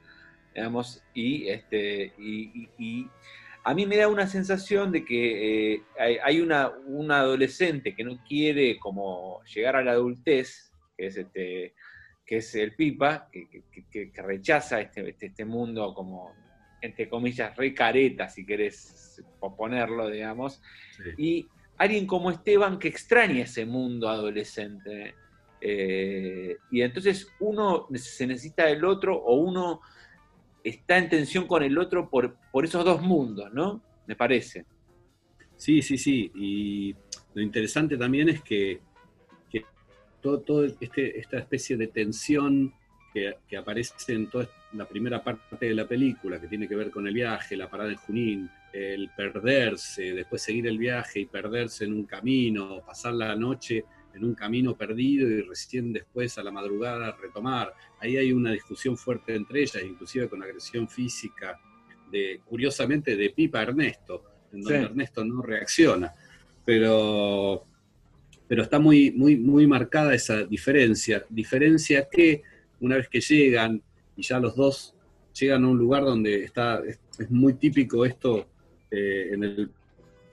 digamos, 0.55 1.03
y, 1.13 1.47
este, 1.47 2.13
y, 2.17 3.07
a 3.67 3.73
mí 3.73 3.85
me 3.85 3.97
da 3.97 4.07
una 4.07 4.27
sensación 4.27 4.93
de 4.93 5.03
que 5.03 5.73
eh, 5.73 5.81
hay 6.23 6.39
una, 6.39 6.71
adolescente 7.09 7.93
que 7.93 8.05
no 8.05 8.17
quiere 8.25 8.79
como 8.79 9.43
llegar 9.43 9.75
a 9.75 9.83
la 9.83 9.91
adultez, 9.91 10.71
que 10.97 11.07
es, 11.07 11.17
este, 11.17 11.73
que 12.25 12.37
es 12.37 12.55
el 12.55 12.75
pipa, 12.75 13.27
que, 13.29 14.09
rechaza 14.23 14.79
este, 14.79 15.09
este, 15.09 15.25
este, 15.25 15.43
mundo 15.43 15.93
como, 15.93 16.33
entre 16.81 17.09
comillas, 17.09 17.57
re 17.57 17.73
careta, 17.73 18.29
si 18.29 18.45
querés 18.45 19.21
ponerlo, 19.57 20.09
digamos, 20.09 20.61
y 21.17 21.45
alguien 21.77 22.07
como 22.07 22.31
Esteban 22.31 22.79
que 22.79 22.87
extraña 22.87 23.43
ese 23.43 23.65
mundo 23.65 24.07
adolescente. 24.07 25.13
Eh, 25.59 26.55
y 26.71 26.81
entonces 26.83 27.27
uno 27.41 27.89
se 27.95 28.27
necesita 28.27 28.67
del 28.67 28.85
otro 28.85 29.17
o 29.17 29.35
uno 29.35 29.81
está 30.67 30.97
en 30.97 31.09
tensión 31.09 31.47
con 31.47 31.63
el 31.63 31.77
otro 31.77 32.09
por, 32.09 32.35
por 32.51 32.65
esos 32.65 32.83
dos 32.83 33.01
mundos, 33.01 33.53
¿no? 33.53 33.81
Me 34.05 34.15
parece. 34.15 34.65
Sí, 35.55 35.81
sí, 35.81 35.97
sí. 35.97 36.31
Y 36.35 36.95
lo 37.33 37.41
interesante 37.41 37.97
también 37.97 38.29
es 38.29 38.41
que, 38.41 38.81
todo, 40.21 40.39
todo 40.41 40.65
este, 40.65 41.19
esta 41.19 41.37
especie 41.37 41.77
de 41.77 41.87
tensión 41.87 42.73
que, 43.13 43.57
aparece 43.57 44.13
en 44.13 44.29
toda 44.29 44.49
la 44.73 44.87
primera 44.87 45.23
parte 45.23 45.67
de 45.67 45.73
la 45.73 45.87
película, 45.87 46.39
que 46.39 46.47
tiene 46.47 46.67
que 46.67 46.75
ver 46.75 46.91
con 46.91 47.07
el 47.07 47.13
viaje, 47.13 47.55
la 47.55 47.69
parada 47.69 47.91
en 47.91 47.97
Junín, 47.97 48.49
el 48.73 49.09
perderse, 49.15 50.13
después 50.13 50.41
seguir 50.41 50.67
el 50.67 50.77
viaje 50.77 51.21
y 51.21 51.25
perderse 51.25 51.85
en 51.85 51.93
un 51.93 52.05
camino, 52.05 52.81
pasar 52.85 53.13
la 53.13 53.35
noche 53.35 53.85
en 54.17 54.25
un 54.25 54.35
camino 54.35 54.75
perdido 54.75 55.29
y 55.29 55.41
recién 55.41 55.93
después 55.93 56.37
a 56.37 56.43
la 56.43 56.51
madrugada 56.51 57.15
retomar. 57.21 57.73
Ahí 57.99 58.17
hay 58.17 58.31
una 58.31 58.51
discusión 58.51 58.97
fuerte 58.97 59.35
entre 59.35 59.61
ellas, 59.61 59.83
inclusive 59.83 60.27
con 60.27 60.41
agresión 60.43 60.87
física, 60.89 61.59
de, 62.11 62.41
curiosamente 62.45 63.15
de 63.15 63.29
Pipa 63.29 63.61
Ernesto, 63.61 64.23
en 64.51 64.61
donde 64.61 64.79
Ernesto 64.79 65.23
no 65.23 65.41
reacciona. 65.41 66.13
Pero, 66.65 67.65
pero 68.47 68.63
está 68.63 68.79
muy, 68.79 69.11
muy, 69.11 69.37
muy 69.37 69.67
marcada 69.67 70.13
esa 70.13 70.43
diferencia. 70.43 71.23
Diferencia 71.29 72.07
que 72.09 72.41
una 72.79 72.95
vez 72.97 73.07
que 73.07 73.21
llegan 73.21 73.81
y 74.15 74.23
ya 74.23 74.39
los 74.39 74.55
dos 74.55 74.95
llegan 75.39 75.63
a 75.63 75.67
un 75.67 75.77
lugar 75.77 76.03
donde 76.03 76.43
está, 76.43 76.81
es, 76.85 76.99
muy 77.29 77.53
típico 77.53 78.05
esto 78.05 78.47
eh, 78.89 79.29
en 79.31 79.43
el 79.43 79.69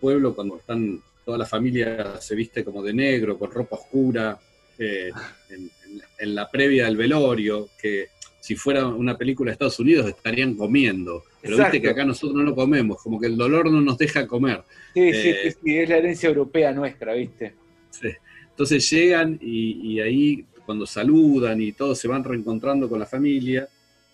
pueblo 0.00 0.34
cuando 0.34 0.56
están 0.56 1.02
toda 1.24 1.38
la 1.38 1.46
familia 1.46 2.20
se 2.20 2.34
viste 2.34 2.64
como 2.64 2.82
de 2.82 2.92
negro, 2.92 3.38
con 3.38 3.50
ropa 3.50 3.76
oscura, 3.76 4.38
eh, 4.78 5.10
en, 5.50 6.34
la 6.34 6.50
previa 6.50 6.86
del 6.86 6.96
velorio, 6.96 7.68
que 7.80 8.08
si 8.40 8.56
fuera 8.56 8.86
una 8.86 9.16
película 9.16 9.50
de 9.50 9.52
Estados 9.52 9.78
Unidos 9.78 10.06
estarían 10.06 10.54
comiendo, 10.54 11.24
pero 11.40 11.56
viste 11.56 11.80
que 11.80 11.90
acá 11.90 12.04
nosotros 12.04 12.36
no 12.36 12.42
lo 12.42 12.54
comemos, 12.54 13.02
como 13.02 13.20
que 13.20 13.26
el 13.26 13.36
dolor 13.36 13.70
no 13.70 13.80
nos 13.80 13.96
deja 13.98 14.26
comer. 14.26 14.62
Sí, 14.94 15.12
sí, 15.12 15.28
eh, 15.28 15.54
sí, 15.62 15.78
es 15.78 15.88
la 15.88 15.98
herencia 15.98 16.28
europea 16.28 16.72
nuestra, 16.72 17.14
viste. 17.14 17.54
Sí. 17.90 18.08
Entonces 18.50 18.88
llegan 18.90 19.38
y, 19.40 20.00
ahí 20.00 20.44
cuando 20.66 20.86
saludan 20.86 21.60
y 21.60 21.72
todos 21.72 21.98
se 21.98 22.08
van 22.08 22.24
reencontrando 22.24 22.88
con 22.88 22.98
la 22.98 23.06
familia, 23.06 23.68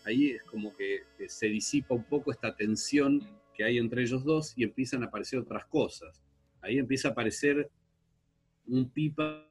ahí 0.05 0.31
es 0.33 0.43
como 0.43 0.75
que 0.77 1.03
se 1.29 1.47
disipa 1.47 1.95
un 1.95 2.05
poco 2.05 2.33
esta 2.33 2.55
tensión 2.55 3.23
que 3.55 3.65
hay 3.65 3.79
entre 3.79 4.03
ellos 4.03 4.25
dos 4.25 4.53
y 4.57 4.65
empiezan 4.65 5.03
a 5.03 5.07
aparecer 5.07 5.39
otras 5.39 5.65
cosas 5.67 6.21
ahí 6.63 6.79
empieza 6.79 7.09
a 7.09 7.11
aparecer 7.13 7.71
un 8.67 8.91
pipa 8.91 9.49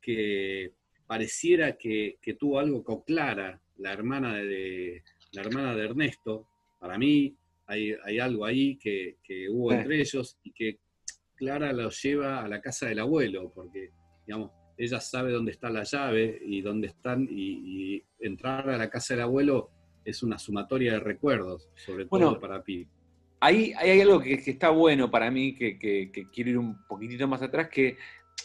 que 0.00 0.72
pareciera 1.06 1.76
que, 1.76 2.18
tuvo 2.38 2.58
algo 2.58 2.82
con 2.82 3.02
Clara, 3.02 3.60
la 3.76 3.92
hermana 3.92 4.36
de, 4.36 5.02
la 5.32 5.42
hermana 5.42 5.74
de 5.74 5.84
Ernesto. 5.84 6.46
Para 6.78 6.98
mí 6.98 7.34
hay, 7.66 8.18
algo 8.18 8.44
ahí 8.44 8.76
que, 8.76 9.16
hubo 9.50 9.72
entre 9.72 10.00
ellos 10.00 10.38
y 10.42 10.52
que 10.52 10.78
Clara 11.34 11.72
los 11.72 12.02
lleva 12.02 12.42
a 12.44 12.48
la 12.48 12.60
casa 12.60 12.86
del 12.86 12.98
abuelo, 12.98 13.52
porque, 13.54 13.90
digamos, 14.26 14.50
ella 14.76 15.00
sabe 15.00 15.32
dónde 15.32 15.52
está 15.52 15.70
la 15.70 15.84
llave 15.84 16.40
y 16.44 16.60
dónde 16.60 16.88
están, 16.88 17.26
y, 17.30 18.02
entrar 18.20 18.68
a 18.68 18.76
la 18.76 18.90
casa 18.90 19.14
del 19.14 19.24
abuelo 19.24 19.70
es 20.04 20.22
una 20.22 20.38
sumatoria 20.38 20.94
de 20.94 21.00
recuerdos, 21.00 21.68
sobre 21.76 22.06
todo 22.06 22.40
para 22.40 22.62
Pipa 22.62 22.97
ahí, 23.40 23.72
hay 23.76 24.00
algo 24.00 24.20
que, 24.20 24.34
está 24.34 24.70
bueno 24.70 25.10
para 25.10 25.30
mí, 25.30 25.54
que, 25.54 26.10
quiero 26.32 26.50
ir 26.50 26.58
un 26.58 26.86
poquitito 26.86 27.26
más 27.28 27.42
atrás, 27.42 27.68
que 27.68 27.96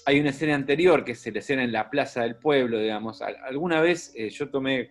hay 0.05 0.19
una 0.19 0.31
escena 0.31 0.55
anterior, 0.55 1.03
que 1.03 1.13
es 1.13 1.33
la 1.33 1.39
escena 1.39 1.63
en 1.63 1.71
la 1.71 1.89
plaza 1.89 2.23
del 2.23 2.35
pueblo, 2.35 2.79
digamos. 2.79 3.21
Alguna 3.21 3.81
vez 3.81 4.13
eh, 4.15 4.29
yo 4.29 4.49
tomé 4.49 4.89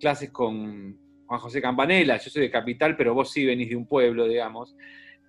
clases 0.00 0.30
con 0.30 0.98
Juan 1.26 1.40
José 1.40 1.60
Campanella, 1.60 2.16
yo 2.16 2.30
soy 2.30 2.42
de 2.42 2.50
Capital, 2.50 2.96
pero 2.96 3.14
vos 3.14 3.32
sí 3.32 3.44
venís 3.44 3.68
de 3.68 3.76
un 3.76 3.86
pueblo, 3.86 4.26
digamos, 4.26 4.76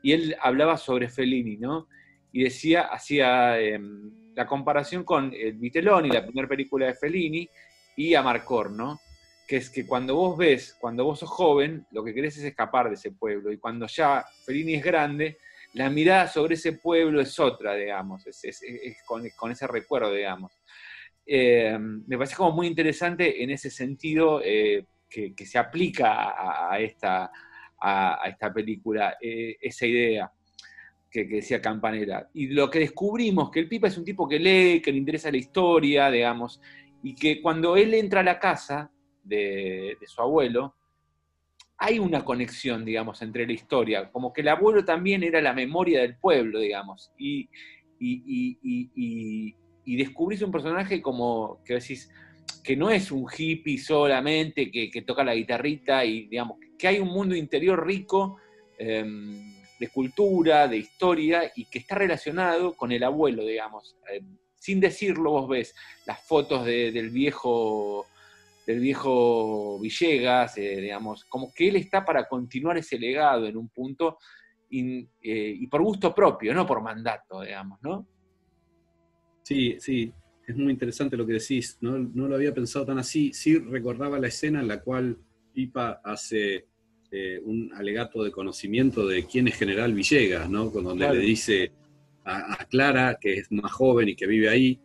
y 0.01 0.11
él 0.11 0.35
hablaba 0.41 0.77
sobre 0.77 1.09
Fellini, 1.09 1.57
¿no? 1.57 1.87
Y 2.31 2.43
decía, 2.43 2.83
hacía 2.83 3.59
em, 3.59 4.33
la 4.35 4.45
comparación 4.45 5.03
con 5.03 5.33
el 5.33 5.53
Vitelón 5.53 6.05
y 6.05 6.09
la 6.09 6.23
primera 6.23 6.47
película 6.47 6.85
de 6.87 6.93
Fellini 6.93 7.49
y 7.95 8.13
Amarcor, 8.13 8.71
¿no? 8.71 8.99
Que 9.47 9.57
es 9.57 9.69
que 9.69 9.85
cuando 9.85 10.15
vos 10.15 10.37
ves, 10.37 10.75
cuando 10.79 11.05
vos 11.05 11.19
sos 11.19 11.29
joven, 11.29 11.85
lo 11.91 12.03
que 12.03 12.13
querés 12.13 12.37
es 12.37 12.43
escapar 12.43 12.89
de 12.89 12.95
ese 12.95 13.11
pueblo, 13.11 13.51
y 13.51 13.57
cuando 13.57 13.85
ya 13.87 14.25
Fellini 14.45 14.75
es 14.75 14.83
grande, 14.83 15.37
la 15.73 15.89
mirada 15.89 16.27
sobre 16.27 16.55
ese 16.55 16.73
pueblo 16.73 17.21
es 17.21 17.39
otra, 17.39 17.75
digamos, 17.75 18.25
es, 18.25 18.61
con, 19.05 19.51
ese 19.51 19.67
recuerdo, 19.67 20.11
digamos. 20.13 20.53
Eh, 21.25 21.77
me 21.79 22.17
parece 22.17 22.35
como 22.35 22.51
muy 22.51 22.67
interesante 22.67 23.43
en 23.43 23.49
ese 23.49 23.69
sentido 23.69 24.41
eh, 24.43 24.85
que, 25.09 25.45
se 25.45 25.57
aplica 25.57 26.69
a, 26.71 26.79
esta, 26.79 27.31
a, 27.79 28.21
esta 28.27 28.53
película, 28.53 29.17
eh, 29.21 29.57
esa 29.61 29.85
idea 29.85 30.31
que, 31.11 31.27
que, 31.27 31.35
decía 31.35 31.61
Campanera. 31.61 32.29
Y 32.33 32.47
lo 32.47 32.69
que 32.69 32.79
descubrimos, 32.79 33.51
que 33.51 33.59
el 33.59 33.67
Pipa 33.67 33.87
es 33.87 33.97
un 33.97 34.05
tipo 34.05 34.27
que 34.27 34.39
lee, 34.39 34.81
que 34.81 34.91
le 34.91 34.97
interesa 34.97 35.29
la 35.29 35.37
historia, 35.37 36.09
digamos, 36.09 36.61
y 37.03 37.13
que 37.13 37.41
cuando 37.41 37.75
él 37.75 37.93
entra 37.93 38.21
a 38.21 38.23
la 38.23 38.39
casa, 38.39 38.91
de, 39.25 39.97
su 40.05 40.21
abuelo, 40.21 40.75
hay 41.77 41.99
una 41.99 42.23
conexión, 42.23 42.85
digamos, 42.85 43.21
entre 43.21 43.45
la 43.45 43.53
historia, 43.53 44.09
como 44.11 44.31
que 44.31 44.41
el 44.41 44.47
abuelo 44.47 44.85
también 44.85 45.23
era 45.23 45.41
la 45.41 45.53
memoria 45.53 46.01
del 46.01 46.17
pueblo, 46.17 46.59
digamos, 46.59 47.11
y, 47.17 47.49
y, 47.99 49.55
descubrís 49.97 50.41
un 50.41 50.51
personaje 50.51 51.01
como 51.01 51.61
que 51.63 51.75
decís 51.75 52.09
que 52.63 52.75
no 52.75 52.89
es 52.89 53.11
un 53.11 53.27
hippie 53.35 53.77
solamente, 53.77 54.71
que, 54.71 55.01
toca 55.01 55.23
la 55.23 55.35
guitarrita 55.35 56.03
y 56.05 56.27
digamos, 56.27 56.57
que 56.77 56.87
hay 56.87 56.99
un 56.99 57.09
mundo 57.09 57.35
interior 57.35 57.85
rico 57.85 58.37
em, 58.77 59.55
de 59.79 59.87
cultura, 59.89 60.67
de 60.67 60.77
historia 60.77 61.51
y 61.55 61.65
que 61.65 61.79
está 61.79 61.95
relacionado 61.95 62.73
con 62.73 62.91
el 62.91 63.03
abuelo, 63.03 63.45
digamos. 63.45 63.95
Em, 64.11 64.37
sin 64.57 64.79
decirlo, 64.79 65.31
vos 65.31 65.47
ves 65.47 65.75
las 66.07 66.25
fotos 66.25 66.65
del 66.65 67.11
viejo 67.11 68.07
del 68.65 68.79
viejo 68.79 69.79
Villegas, 69.79 70.57
eh, 70.57 70.77
digamos, 70.81 71.25
como 71.25 71.53
que 71.53 71.67
él 71.69 71.75
está 71.75 72.03
para 72.03 72.27
continuar 72.27 72.77
ese 72.77 72.97
legado 72.97 73.45
en 73.45 73.57
un 73.57 73.69
punto 73.69 74.17
eh, 74.71 75.07
y, 75.21 75.67
por 75.67 75.83
gusto 75.83 76.13
propio, 76.13 76.53
no 76.53 76.65
por 76.65 76.81
mandato, 76.81 77.41
digamos, 77.41 77.79
¿no? 77.81 78.07
Sí, 79.43 79.75
sí, 79.79 80.11
es 80.47 80.55
muy 80.55 80.73
interesante 80.73 81.15
lo 81.15 81.25
que 81.25 81.33
decís, 81.33 81.77
no, 81.81 81.97
lo 81.97 82.35
había 82.35 82.53
pensado 82.53 82.85
tan 82.85 82.97
así, 82.97 83.31
sí 83.33 83.59
recordaba 83.59 84.19
la 84.19 84.27
escena 84.27 84.61
en 84.61 84.67
la 84.67 84.81
cual 84.81 85.17
Pipa 85.53 86.01
hace 86.03 86.65
eh, 87.11 87.39
un 87.43 87.71
alegato 87.73 88.23
de 88.23 88.31
conocimiento 88.31 89.05
de 89.07 89.25
quién 89.25 89.47
es 89.47 89.55
General 89.55 89.93
Villegas, 89.93 90.49
¿no? 90.49 90.71
Cuando 90.71 90.95
le 90.95 91.19
dice 91.19 91.71
a, 92.25 92.65
Clara, 92.65 93.17
que 93.21 93.35
es 93.35 93.51
más 93.51 93.71
joven 93.71 94.09
y 94.09 94.15
que 94.15 94.25
vive 94.25 94.49
ahí, 94.49 94.81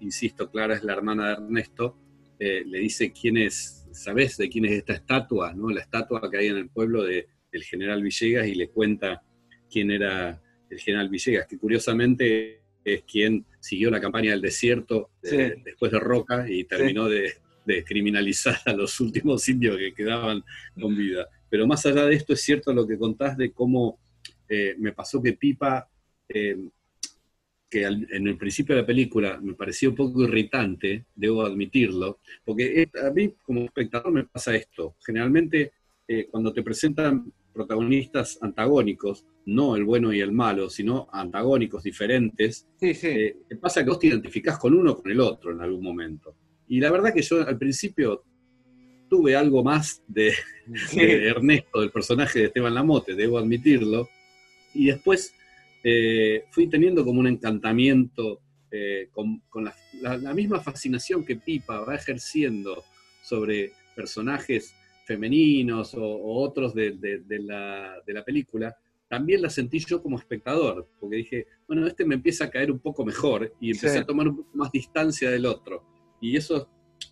insisto, 0.00 0.50
Clara 0.50 0.74
es 0.74 0.84
la 0.84 0.92
hermana 0.92 1.28
de 1.28 1.32
Ernesto, 1.34 1.96
eh, 2.38 2.64
le 2.66 2.78
dice 2.78 3.12
quién 3.12 3.36
es, 3.36 3.86
¿sabes 3.92 4.36
de 4.36 4.48
quién 4.48 4.64
es 4.64 4.72
esta 4.72 4.94
estatua? 4.94 5.52
¿no? 5.54 5.70
La 5.70 5.80
estatua 5.80 6.30
que 6.30 6.38
hay 6.38 6.46
en 6.48 6.56
el 6.56 6.68
pueblo 6.68 7.04
de, 7.04 7.28
del 7.52 7.64
general 7.64 8.02
Villegas 8.02 8.46
y 8.46 8.54
le 8.54 8.68
cuenta 8.68 9.22
quién 9.70 9.90
era 9.90 10.42
el 10.70 10.78
general 10.80 11.08
Villegas, 11.08 11.46
que 11.46 11.58
curiosamente 11.58 12.62
es 12.84 13.02
quien 13.02 13.46
siguió 13.60 13.90
la 13.90 14.00
campaña 14.00 14.32
del 14.32 14.42
desierto 14.42 15.12
eh, 15.22 15.54
después 15.64 15.90
de 15.90 16.00
Roca 16.00 16.46
y 16.48 16.64
terminó 16.64 17.08
de, 17.08 17.32
criminalizar 17.86 18.58
a 18.66 18.74
los 18.74 19.00
últimos 19.00 19.48
indios 19.48 19.78
que 19.78 19.94
quedaban 19.94 20.44
con 20.78 20.94
vida. 20.94 21.26
Pero 21.48 21.66
más 21.66 21.86
allá 21.86 22.04
de 22.04 22.14
esto 22.14 22.34
es 22.34 22.42
cierto 22.42 22.74
lo 22.74 22.86
que 22.86 22.98
contás 22.98 23.38
de 23.38 23.52
cómo 23.52 23.98
eh, 24.48 24.74
me 24.78 24.92
pasó 24.92 25.22
que 25.22 25.32
Pipa 25.32 25.88
que 27.74 27.82
en 27.82 28.28
el 28.28 28.36
principio 28.36 28.76
de 28.76 28.82
la 28.82 28.86
película 28.86 29.40
me 29.42 29.54
pareció 29.54 29.90
un 29.90 29.96
poco 29.96 30.22
irritante, 30.22 31.06
debo 31.12 31.42
admitirlo, 31.42 32.20
porque 32.44 32.88
a 33.04 33.10
mí 33.10 33.34
como 33.42 33.64
espectador 33.64 34.12
me 34.12 34.22
pasa 34.22 34.54
esto. 34.54 34.94
Generalmente 35.04 35.72
eh, 36.06 36.28
cuando 36.30 36.52
te 36.52 36.62
presentan 36.62 37.32
protagonistas 37.52 38.38
antagónicos, 38.40 39.24
no 39.46 39.74
el 39.74 39.82
bueno 39.82 40.12
y 40.12 40.20
el 40.20 40.30
malo, 40.30 40.70
sino 40.70 41.08
antagónicos 41.10 41.82
diferentes, 41.82 42.68
sí, 42.78 42.94
sí. 42.94 43.08
Eh, 43.08 43.36
te 43.48 43.56
pasa 43.56 43.82
que 43.82 43.90
vos 43.90 43.98
te 43.98 44.06
identificás 44.06 44.56
con 44.56 44.72
uno 44.72 44.92
o 44.92 45.02
con 45.02 45.10
el 45.10 45.18
otro 45.18 45.50
en 45.50 45.60
algún 45.60 45.82
momento. 45.82 46.36
Y 46.68 46.78
la 46.78 46.92
verdad 46.92 47.12
que 47.12 47.22
yo 47.22 47.44
al 47.44 47.58
principio 47.58 48.22
tuve 49.10 49.34
algo 49.34 49.64
más 49.64 50.00
de, 50.06 50.32
de 50.94 51.26
Ernesto, 51.26 51.80
del 51.80 51.90
personaje 51.90 52.38
de 52.38 52.44
Esteban 52.46 52.74
Lamote, 52.74 53.16
debo 53.16 53.36
admitirlo, 53.36 54.08
y 54.74 54.86
después 54.86 55.34
eh, 55.86 56.46
fui 56.50 56.66
teniendo 56.66 57.04
como 57.04 57.20
un 57.20 57.26
encantamiento 57.26 58.40
eh, 58.70 59.10
con, 59.12 59.42
la, 60.00 60.34
misma 60.34 60.58
fascinación 60.58 61.24
que 61.24 61.36
Pipa 61.36 61.80
va 61.80 61.94
ejerciendo 61.94 62.82
sobre 63.22 63.72
personajes 63.94 64.74
femeninos 65.04 65.94
o, 65.94 66.40
otros 66.40 66.74
de, 66.74 66.96
la, 67.38 68.24
película, 68.24 68.74
también 69.08 69.42
la 69.42 69.50
sentí 69.50 69.78
yo 69.78 70.02
como 70.02 70.18
espectador, 70.18 70.88
porque 70.98 71.16
dije, 71.16 71.46
bueno, 71.68 71.86
este 71.86 72.06
me 72.06 72.14
empieza 72.14 72.46
a 72.46 72.50
caer 72.50 72.72
un 72.72 72.78
poco 72.78 73.04
mejor 73.04 73.54
y 73.60 73.70
empecé 73.70 73.98
a 73.98 74.06
tomar 74.06 74.26
un 74.26 74.38
poco 74.38 74.56
más 74.56 74.72
distancia 74.72 75.30
del 75.30 75.44
otro. 75.44 75.84
Y 76.20 76.34
eso 76.36 76.68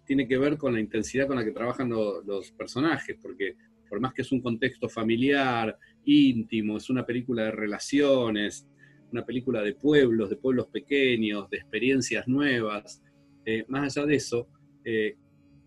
tiene 0.07 0.27
que 0.27 0.39
ver 0.39 0.57
con 0.57 0.73
la 0.73 0.81
intensidad 0.81 1.27
con 1.27 1.37
la 1.37 1.45
que 1.45 1.53
trabajan 1.53 1.91
los 1.91 2.51
personajes, 2.53 3.19
porque 3.21 3.55
por 3.89 4.01
más 4.01 4.15
que 4.15 4.23
es 4.23 4.33
un 4.33 4.41
contexto 4.41 4.89
familiar, 4.89 5.79
íntimo, 6.05 6.77
es 6.77 6.91
una 6.91 7.05
película 7.05 7.45
de 7.45 7.51
relaciones, 7.51 8.67
una 9.11 9.25
película 9.25 9.63
de 9.63 9.75
pueblos, 9.75 10.31
de 10.31 10.37
pueblos 10.37 10.67
pequeños, 10.69 11.49
de 11.51 11.59
experiencias 11.59 12.27
nuevas. 12.27 13.03
Eh, 13.45 13.65
más 13.69 13.97
allá 13.97 14.07
de 14.07 14.15
eso, 14.15 14.49
eh, 14.85 15.17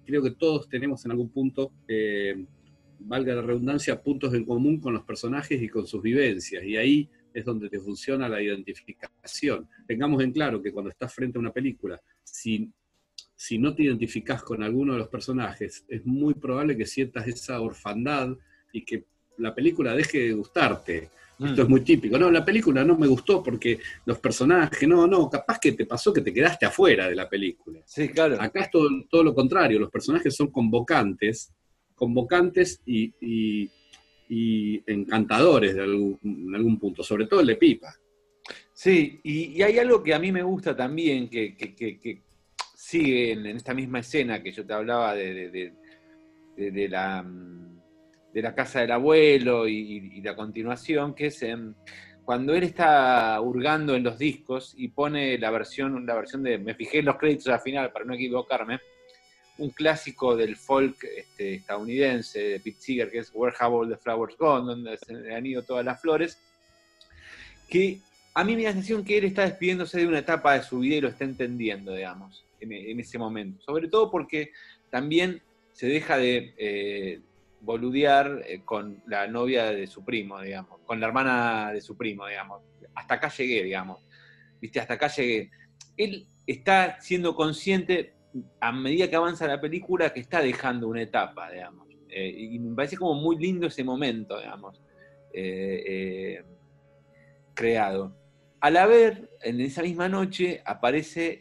creo 0.06 0.24
que 0.24 0.32
todos 0.32 0.67
tenemos 0.67 1.06
en 1.06 1.12
algún 1.12 1.30
punto, 1.30 1.71
eh, 1.88 2.45
valga 3.00 3.36
la 3.36 3.41
redundancia, 3.41 4.02
puntos 4.02 4.34
en 4.34 4.45
común 4.45 4.80
con 4.80 4.93
los 4.93 5.04
personajes 5.04 5.62
y 5.62 5.69
con 5.69 5.86
sus 5.86 6.02
vivencias. 6.02 6.63
Y 6.63 6.78
ahí 6.78 7.10
es 7.34 7.45
donde 7.45 7.69
te 7.69 7.80
funciona 7.80 8.30
la 8.30 8.41
identificación. 8.41 9.67
Tengamos 9.88 10.24
en 10.24 10.32
claro 10.32 10.62
que 10.62 10.71
cuando 10.71 10.89
estás 10.89 11.13
frente 11.13 11.38
a 11.38 11.41
una 11.41 11.52
película, 11.52 12.02
si 12.24 12.71
si 13.36 13.58
no 13.58 13.76
te 13.76 13.84
identificas 13.84 14.41
con 14.43 14.63
alguno 14.63 14.93
de 14.93 15.00
los 15.00 15.10
personajes, 15.10 15.86
es 15.89 16.06
muy 16.06 16.34
probable 16.34 16.78
que 16.78 16.86
sientas 16.86 17.28
esa 17.28 17.60
orfandad 17.60 18.36
y 18.71 18.86
que 18.86 19.06
la 19.38 19.54
película 19.54 19.93
deje 19.93 20.19
de 20.19 20.34
gustarte. 20.34 21.10
Esto 21.38 21.63
es 21.63 21.67
mm. 21.67 21.71
muy 21.71 21.82
típico. 21.82 22.17
No, 22.17 22.32
la 22.32 22.45
película 22.45 22.84
no 22.84 22.98
me 22.98 23.08
gustó 23.08 23.43
porque 23.43 23.80
los 24.06 24.19
personajes, 24.19 24.88
no, 24.88 25.06
no, 25.06 25.30
capaz 25.30 25.60
que 25.60 25.74
te 25.74 25.86
pasó 25.86 26.13
que 26.13 26.21
te 26.21 26.34
quedaste 26.34 26.65
afuera 26.65 27.10
de 27.10 27.15
la 27.15 27.28
película. 27.28 27.82
Sí, 27.86 28.08
claro. 28.10 28.41
Acá 28.41 28.62
es 28.62 28.71
todo, 28.71 28.89
todo 29.10 29.24
lo 29.24 29.36
contrario, 29.36 29.80
los 29.80 29.91
personajes 29.91 30.34
son 30.34 30.48
convocantes, 30.48 31.52
convocantes 31.93 32.82
y, 32.86 33.69
encantadores 34.88 35.76
de 35.76 35.82
algún, 35.82 36.19
en 36.24 36.56
algún 36.56 36.80
punto, 36.80 37.04
sobre 37.04 37.28
todo 37.28 37.41
el 37.41 37.48
de 37.48 37.56
Pipa. 37.58 37.93
Sí, 38.74 39.19
y, 39.24 39.62
hay 39.62 39.78
algo 39.80 40.02
que 40.02 40.13
a 40.13 40.19
mí 40.19 40.32
me 40.32 40.43
gusta 40.43 40.76
también, 40.76 41.30
que, 41.30 42.21
sigue 42.76 43.32
en, 43.32 43.45
esta 43.48 43.74
misma 43.74 44.00
escena 44.00 44.41
que 44.41 44.52
yo 44.52 44.65
te 44.65 44.74
hablaba 44.74 45.15
de, 45.15 45.74
de, 46.56 46.89
la, 46.89 47.24
mm, 47.24 47.74
de 48.36 48.41
la 48.41 48.54
casa 48.54 48.82
del 48.82 48.91
abuelo 48.91 49.67
y, 49.67 50.21
la 50.21 50.36
continuación, 50.36 51.15
que 51.15 51.28
es 51.28 51.43
cuando 52.24 52.54
él 52.54 52.63
está 52.63 53.39
hurgando 53.41 53.95
en 53.95 54.04
los 54.04 54.17
discos 54.17 54.74
y 54.78 54.89
pone 54.89 55.38
la 55.38 55.50
versión, 55.50 56.06
versión 56.06 56.43
de, 56.43 56.58
me 56.58 56.76
fijé 56.76 57.00
en 57.00 57.06
los 57.06 57.17
créditos 57.17 57.48
al 57.48 57.62
final 57.62 57.91
para 57.91 58.06
no 58.06 58.13
equivocarme, 58.13 58.80
un 59.58 59.69
clásico 59.69 60.36
del 60.36 60.58
folk 60.58 61.02
este, 61.06 61.56
estadounidense 61.56 62.39
de 62.39 62.60
Pete 62.60 63.10
que 63.10 63.19
es 63.19 63.32
Where 63.34 63.56
Have 63.58 63.74
All 63.74 63.89
the 63.89 63.98
Flowers 63.98 64.38
Gone, 64.38 64.65
donde 64.65 64.98
se 64.98 65.34
han 65.34 65.45
ido 65.45 65.63
todas 65.63 65.86
las 65.86 66.02
flores, 66.02 66.38
que 67.69 68.00
a 68.34 68.43
mí 68.43 68.56
me 68.56 68.63
da 68.63 68.69
la 68.69 68.74
sensación 68.74 69.06
que 69.06 69.17
él 69.17 69.24
está 69.24 69.43
despidiéndose 69.43 70.00
de 70.00 70.08
una 70.08 70.19
etapa 70.19 70.56
de 70.56 70.63
su 70.63 70.80
vida 70.80 70.98
y 70.98 71.02
lo 71.02 71.08
está 71.08 71.24
entendiendo, 71.24 71.93
digamos 71.93 72.45
en, 72.60 73.00
ese 73.00 73.17
momento. 73.17 73.63
Sobre 73.63 73.88
todo 73.88 74.12
porque 74.12 74.52
también 74.89 75.41
se 75.71 75.88
deja 75.88 76.17
de 76.17 76.54
eh, 76.58 77.19
boludear 77.62 78.44
eh, 78.48 78.62
con 78.63 79.02
la 79.08 79.28
novia 79.28 79.72
de 79.72 79.88
su 79.88 80.04
primo, 80.04 80.41
digamos, 80.41 80.82
con 80.86 81.00
la 81.00 81.08
hermana 81.08 81.72
de 81.72 81.82
su 81.82 81.98
primo, 81.98 82.28
digamos. 82.28 82.62
Hasta 82.94 83.15
acá 83.15 83.30
llegué, 83.30 83.63
digamos. 83.63 84.06
Viste, 84.62 84.80
hasta 84.80 84.96
acá 84.96 85.08
llegué. 85.08 85.52
Él 85.98 86.28
está 86.46 87.00
siendo 87.00 87.36
consciente 87.36 88.13
a 88.60 88.72
medida 88.72 89.10
que 89.10 89.15
avanza 89.15 89.48
la 89.48 89.62
película 89.62 90.13
que 90.13 90.20
está 90.20 90.41
dejando 90.41 90.88
una 90.88 91.02
etapa, 91.02 91.52
digamos. 91.52 91.88
Eh, 92.10 92.30
y 92.30 92.60
me 92.60 92.76
parece 92.76 92.98
como 92.98 93.15
muy 93.15 93.38
lindo 93.38 93.68
ese 93.68 93.84
momento, 93.84 94.39
digamos, 94.39 94.82
creado. 97.54 98.15
Al 98.62 98.78
haber, 98.78 99.30
en 99.41 99.60
esa 99.60 99.82
misma 99.82 100.08
noche, 100.08 100.62
aparece, 100.65 101.39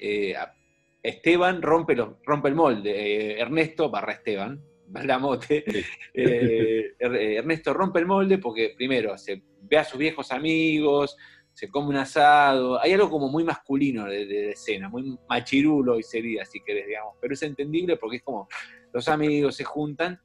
Esteban 1.05 1.61
rompe, 1.61 1.95
rompe 2.25 2.49
el 2.49 2.55
molde, 2.55 2.91
eh, 2.91 3.41
Ernesto 3.41 3.91
barra 3.91 4.15
Esteban, 4.15 4.65
la 5.03 5.19
mote, 5.19 5.65
eh, 6.15 6.95
Ernesto 6.99 7.75
rompe 7.75 7.99
el 7.99 8.07
molde 8.07 8.39
porque 8.39 8.75
primero 8.77 9.17
se 9.19 9.43
ve 9.63 9.79
a 9.79 9.85
sus 9.85 9.99
viejos 9.99 10.31
amigos, 10.31 11.17
se 11.53 11.69
come 11.69 11.89
un 11.89 11.97
asado, 11.97 12.81
hay 12.81 12.93
algo 12.93 13.11
como 13.11 13.29
muy 13.29 13.45
masculino 13.45 14.07
de, 14.07 14.51
escena, 14.51 14.89
muy 14.89 15.19
machirulo 15.29 15.99
y 15.99 16.03
sería, 16.03 16.45
si 16.45 16.61
querés, 16.61 16.87
digamos, 16.87 17.15
pero 17.21 17.35
es 17.35 17.43
entendible 17.43 17.97
porque 17.97 18.17
es 18.17 18.23
como 18.23 18.49
los 18.93 19.09
amigos 19.09 19.57
se 19.57 19.65
juntan 19.65 20.21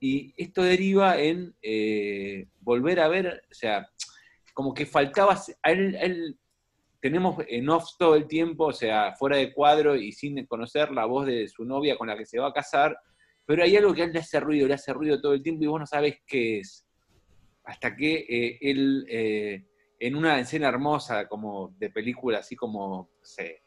y 0.00 0.34
esto 0.36 0.62
deriva 0.62 1.18
en 1.18 1.54
eh, 1.62 2.48
volver 2.60 3.00
a 3.00 3.08
ver, 3.08 3.42
o 3.50 3.54
sea, 3.54 3.88
como 4.52 4.74
que 4.74 4.86
faltaba, 4.86 5.40
a 5.62 5.70
él 5.70 6.36
tenemos 7.00 7.36
en 7.48 7.68
off 7.68 7.90
todo 7.98 8.16
el 8.16 8.26
tiempo, 8.26 8.66
o 8.66 8.72
sea, 8.72 9.14
fuera 9.14 9.36
de 9.36 9.52
cuadro 9.52 9.94
y 9.94 10.10
sin 10.10 10.44
conocer 10.46 10.90
la 10.90 11.04
voz 11.04 11.26
de 11.26 11.46
su 11.46 11.64
novia 11.64 11.96
con 11.96 12.08
la 12.08 12.16
que 12.16 12.26
se 12.26 12.40
va 12.40 12.48
a 12.48 12.52
casar, 12.52 12.98
pero 13.46 13.62
hay 13.62 13.76
algo 13.76 13.94
que 13.94 14.02
a 14.02 14.04
él 14.06 14.12
le 14.12 14.18
hace 14.18 14.40
ruido, 14.40 14.66
le 14.66 14.74
hace 14.74 14.92
ruido 14.92 15.20
todo 15.20 15.32
el 15.32 15.42
tiempo 15.42 15.62
y 15.62 15.68
vos 15.68 15.80
no 15.80 15.86
sabés 15.86 16.18
qué 16.26 16.58
es. 16.58 16.84
Hasta 17.64 17.94
que 17.94 18.26
eh, 18.28 18.58
él, 18.60 19.06
eh, 19.08 19.64
en 20.00 20.16
una 20.16 20.40
escena 20.40 20.68
hermosa, 20.68 21.28
como 21.28 21.74
de 21.78 21.90
película, 21.90 22.38
así 22.38 22.56
como, 22.56 23.10
no 23.18 23.24
sé, 23.24 23.62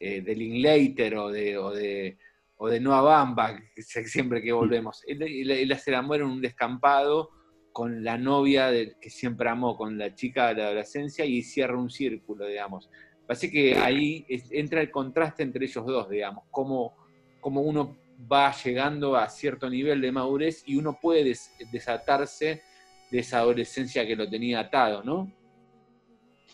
eh, 0.00 0.22
de 0.22 0.34
Linklater 0.34 1.16
o 1.16 1.30
de, 1.30 1.58
o 1.58 1.70
de, 1.70 2.18
o 2.56 2.68
de 2.68 2.80
Noah 2.80 3.02
Bamba, 3.02 3.60
siempre 3.76 4.42
que 4.42 4.52
volvemos, 4.52 5.02
él, 5.06 5.22
él, 5.22 5.72
hace 5.72 5.90
el 5.90 5.96
amor 5.96 6.16
en 6.16 6.26
un 6.26 6.40
descampado 6.40 7.30
con 7.72 8.02
la 8.02 8.18
novia 8.18 8.70
que 9.00 9.10
siempre 9.10 9.48
amó, 9.48 9.76
con 9.76 9.96
la 9.98 10.14
chica 10.14 10.48
de 10.48 10.54
la 10.54 10.64
adolescencia 10.66 11.24
y 11.24 11.42
cierra 11.42 11.78
un 11.78 11.90
círculo, 11.90 12.46
digamos. 12.46 12.90
Parece 13.26 13.50
que 13.50 13.76
ahí 13.76 14.26
entra 14.50 14.80
el 14.80 14.90
contraste 14.90 15.42
entre 15.42 15.64
ellos 15.64 15.86
dos, 15.86 16.10
digamos, 16.10 16.44
cómo, 16.50 16.94
cómo, 17.40 17.62
uno 17.62 18.01
va 18.30 18.54
llegando 18.62 19.16
a 19.16 19.28
cierto 19.28 19.68
nivel 19.68 20.00
de 20.00 20.12
madurez 20.12 20.62
y 20.66 20.76
uno 20.76 20.98
puede 21.00 21.36
desatarse 21.72 22.62
de 23.10 23.18
esa 23.18 23.38
adolescencia 23.38 24.06
que 24.06 24.16
lo 24.16 24.28
tenía 24.28 24.60
atado, 24.60 25.02
¿no? 25.02 25.30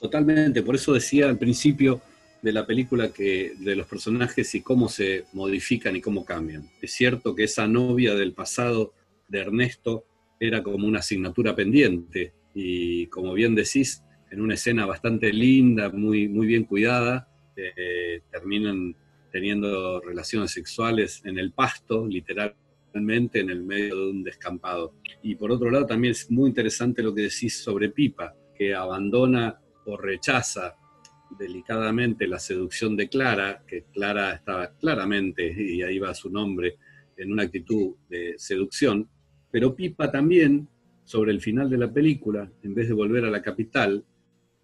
Totalmente, 0.01 0.63
por 0.63 0.77
eso 0.77 0.93
decía 0.93 1.29
al 1.29 1.39
principio 1.39 2.01
de 2.41 2.53
la 2.53 2.67
película 2.67 3.13
que 3.13 3.53
de 3.59 3.75
los 3.75 3.87
personajes 3.87 4.55
y 4.55 4.63
cómo 4.63 4.89
se 4.89 5.25
modifican 5.33 5.97
y 5.97 6.01
cómo 6.01 6.25
cambian. 6.25 6.69
Es 6.81 6.93
cierto 6.93 7.35
que 7.35 7.45
esa 7.45 7.67
novia 7.67 8.15
del 8.15 8.33
pasado 8.33 8.93
de 9.27 9.41
Ernesto 9.41 10.05
era 10.39 10.63
como 10.63 10.87
una 10.87 11.01
asignatura 11.01 11.55
pendiente 11.55 12.33
y 12.55 13.07
como 13.07 13.33
bien 13.35 13.55
decís, 13.55 14.03
en 14.31 14.41
una 14.41 14.55
escena 14.55 14.87
bastante 14.87 15.33
linda, 15.33 15.91
muy, 15.91 16.29
muy 16.29 16.47
bien 16.47 16.65
cuidada, 16.65 17.29
eh, 17.57 18.23
terminan 18.31 18.95
teniendo 19.31 20.01
relaciones 20.01 20.53
sexuales 20.53 21.23
en 21.25 21.39
el 21.39 21.53
pasto, 21.53 22.07
literalmente 22.07 23.41
en 23.41 23.51
el 23.51 23.63
medio 23.63 23.97
de 23.97 24.11
un 24.11 24.23
descampado. 24.23 24.95
Y 25.23 25.35
por 25.35 25.53
otro 25.53 25.71
lado 25.71 25.87
también 25.87 26.13
es 26.13 26.31
muy 26.31 26.49
interesante 26.49 27.03
lo 27.03 27.15
que 27.15 27.23
decís 27.23 27.63
sobre 27.63 27.91
Pipa, 27.91 28.35
que 28.55 28.75
abandona 28.75 29.61
o 29.85 29.97
rechaza 29.97 30.75
delicadamente 31.39 32.27
la 32.27 32.39
seducción 32.39 32.97
de 32.97 33.09
Clara, 33.09 33.63
que 33.67 33.85
Clara 33.93 34.33
estaba 34.33 34.75
claramente, 34.77 35.55
y 35.57 35.83
ahí 35.83 35.99
va 35.99 36.15
su 36.15 36.31
nombre, 36.31 36.77
en 37.17 37.33
una 37.33 37.43
actitud 37.43 37.97
de 38.09 38.35
seducción, 38.39 39.09
pero 39.51 39.75
Pipa 39.75 40.11
también, 40.11 40.69
sobre 41.05 41.33
el 41.33 41.41
final 41.41 41.69
de 41.69 41.79
la 41.79 41.93
película, 41.93 42.51
en 42.63 42.75
vez 42.75 42.89
de 42.89 42.95
volver 42.95 43.25
a 43.25 43.31
la 43.31 43.43
capital, 43.43 44.05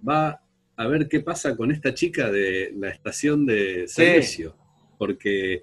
va 0.07 0.41
a 0.77 0.87
ver 0.89 1.09
qué 1.09 1.21
pasa 1.21 1.57
con 1.57 1.71
esta 1.71 1.95
chica 1.95 2.31
de 2.31 2.73
la 2.77 2.91
estación 2.91 3.47
de 3.47 3.87
servicio. 3.87 4.57
Porque, 4.99 5.63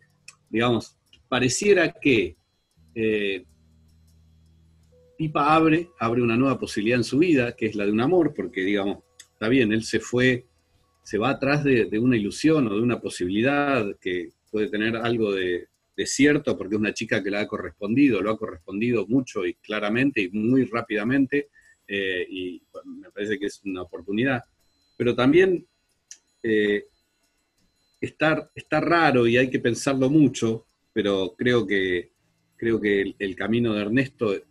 digamos, 0.50 0.97
pareciera 1.28 1.93
que 1.93 2.36
eh, 2.95 3.45
Pipa 5.17 5.54
abre, 5.54 5.89
abre 6.00 6.21
una 6.21 6.38
nueva 6.38 6.58
posibilidad 6.58 6.97
en 6.97 7.04
su 7.04 7.19
vida, 7.19 7.56
que 7.56 7.67
es 7.67 7.76
la 7.76 7.86
de 7.86 7.91
un 7.91 8.02
amor, 8.02 8.34
porque, 8.36 8.62
digamos, 8.62 9.00
está 9.34 9.47
bien, 9.47 9.71
él 9.71 9.84
se 9.84 10.00
fue, 10.00 10.47
se 11.04 11.17
va 11.17 11.30
atrás 11.30 11.63
de, 11.63 11.86
de 11.86 12.00
una 12.00 12.17
ilusión 12.17 12.67
o 12.67 12.76
de 12.76 12.82
una 12.82 13.00
posibilidad 13.00 13.86
que 14.00 14.30
puede 14.50 14.69
tener 14.69 14.95
algo 14.95 15.32
de, 15.32 15.67
de 15.95 16.06
cierto, 16.06 16.58
porque 16.58 16.76
es 16.76 16.80
una 16.80 16.93
chica 16.93 17.24
que 17.24 17.30
le 17.30 17.38
ha 17.38 17.47
correspondido, 17.47 18.21
lo 18.21 18.32
ha 18.32 18.38
correspondido 18.38 19.06
mucho 19.08 19.45
y 19.45 19.56
claramente 19.56 20.21
y 20.21 20.30
muy 20.30 20.65
rápidamente, 20.65 21.50
eh, 21.88 22.26
y 22.30 22.63
me 22.86 23.12
parece 23.12 23.38
que 23.38 23.47
es 23.47 23.62
una 23.65 23.84
oportunidad. 23.84 24.41
Pero 25.01 25.15
también 25.15 25.65
eh, 26.43 26.85
está, 27.99 28.51
raro 28.69 29.25
y 29.25 29.35
hay 29.35 29.49
que 29.49 29.57
pensarlo 29.57 30.11
mucho, 30.11 30.67
pero 30.93 31.33
creo 31.35 31.65
que, 31.65 32.11
creo 32.55 32.79
que 32.79 33.15
el, 33.17 33.35
camino 33.35 33.73
de 33.73 33.81
Ernesto 33.81 34.35
eh, 34.35 34.43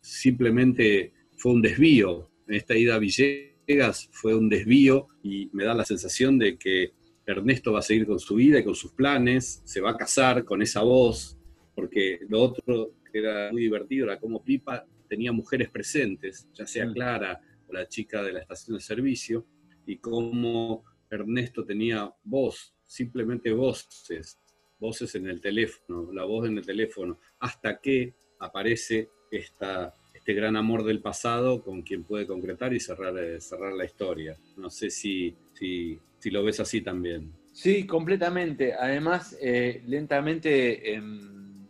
simplemente 0.00 1.12
fue 1.36 1.52
un 1.52 1.62
desvío. 1.62 2.32
Esta 2.48 2.76
ida 2.76 2.96
a 2.96 2.98
Villegas 2.98 4.08
fue 4.10 4.34
un 4.34 4.48
desvío 4.48 5.06
y 5.22 5.50
me 5.52 5.62
da 5.62 5.72
la 5.72 5.84
sensación 5.84 6.36
de 6.36 6.58
que 6.58 6.90
Ernesto 7.24 7.72
va 7.72 7.78
a 7.78 7.82
seguir 7.82 8.08
con 8.08 8.18
su 8.18 8.34
vida 8.34 8.58
y 8.58 8.64
con 8.64 8.74
sus 8.74 8.90
planes, 8.90 9.62
se 9.64 9.80
va 9.80 9.92
a 9.92 9.96
casar 9.96 10.44
con 10.44 10.62
esa 10.62 10.82
voz, 10.82 11.38
porque 11.76 12.18
lo 12.28 12.42
otro 12.42 12.90
que 13.12 13.20
era 13.20 13.52
muy 13.52 13.62
divertido 13.62 14.06
era 14.06 14.18
cómo 14.18 14.42
Pipa 14.42 14.84
tenía 15.08 15.30
mujeres 15.30 15.70
presentes, 15.70 16.48
ya 16.54 16.66
sea 16.66 16.86
mm. 16.86 16.92
Clara 16.92 17.40
o 17.68 17.72
la 17.72 17.86
chica 17.86 18.20
de 18.24 18.32
la 18.32 18.40
estación 18.40 18.78
de 18.78 18.82
servicio, 18.82 19.46
y 19.86 19.98
cómo 19.98 20.84
Ernesto 21.10 21.64
tenía 21.64 22.12
voz, 22.24 22.74
simplemente 22.84 23.52
voces, 23.52 24.38
voces 24.78 25.14
en 25.14 25.28
el 25.28 25.40
teléfono, 25.40 26.12
la 26.12 26.24
voz 26.24 26.48
en 26.48 26.58
el 26.58 26.66
teléfono, 26.66 27.18
hasta 27.38 27.80
que 27.80 28.14
aparece 28.40 29.08
esta, 29.30 29.94
este 30.12 30.34
gran 30.34 30.56
amor 30.56 30.84
del 30.84 31.00
pasado 31.00 31.62
con 31.62 31.82
quien 31.82 32.04
puede 32.04 32.26
concretar 32.26 32.74
y 32.74 32.80
cerrar, 32.80 33.16
eh, 33.18 33.40
cerrar 33.40 33.72
la 33.72 33.84
historia. 33.84 34.36
No 34.56 34.68
sé 34.68 34.90
si, 34.90 35.34
si 35.54 35.98
si 36.18 36.30
lo 36.30 36.42
ves 36.42 36.60
así 36.60 36.80
también. 36.80 37.32
Sí, 37.52 37.86
completamente. 37.86 38.74
Además, 38.74 39.36
eh, 39.40 39.82
lentamente 39.86 40.94
em, 40.94 41.66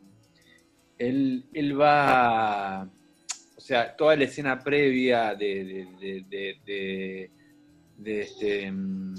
él, 0.99 1.45
va, 1.79 2.89
o 3.57 3.61
sea, 3.61 3.95
toda 3.95 4.17
la 4.17 4.25
escena 4.25 4.59
previa 4.59 5.35
de, 5.35 7.31
este, 8.05 8.67
em, 8.67 9.15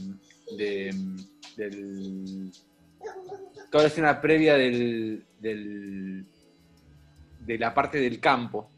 em, 0.57 1.17
del, 1.55 2.51
toda 3.71 3.83
la 3.83 3.87
escena 3.87 4.21
previa 4.21 4.55
del, 4.55 5.25
de 5.39 7.57
la 7.57 7.73
parte 7.73 7.99
del 7.99 8.19
campo, 8.19 8.69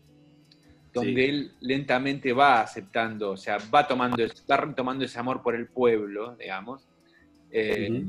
donde 0.93 1.29
él 1.29 1.51
lentamente 1.61 2.33
va 2.33 2.61
aceptando, 2.61 3.31
o 3.31 3.37
sea, 3.37 3.57
va 3.73 3.87
tomando, 3.87 4.17
va 4.49 4.75
tomando 4.75 5.05
ese 5.05 5.19
amor 5.19 5.41
por 5.41 5.55
el 5.55 5.67
pueblo, 5.67 6.35
digamos. 6.35 6.87
Eh, 7.51 8.03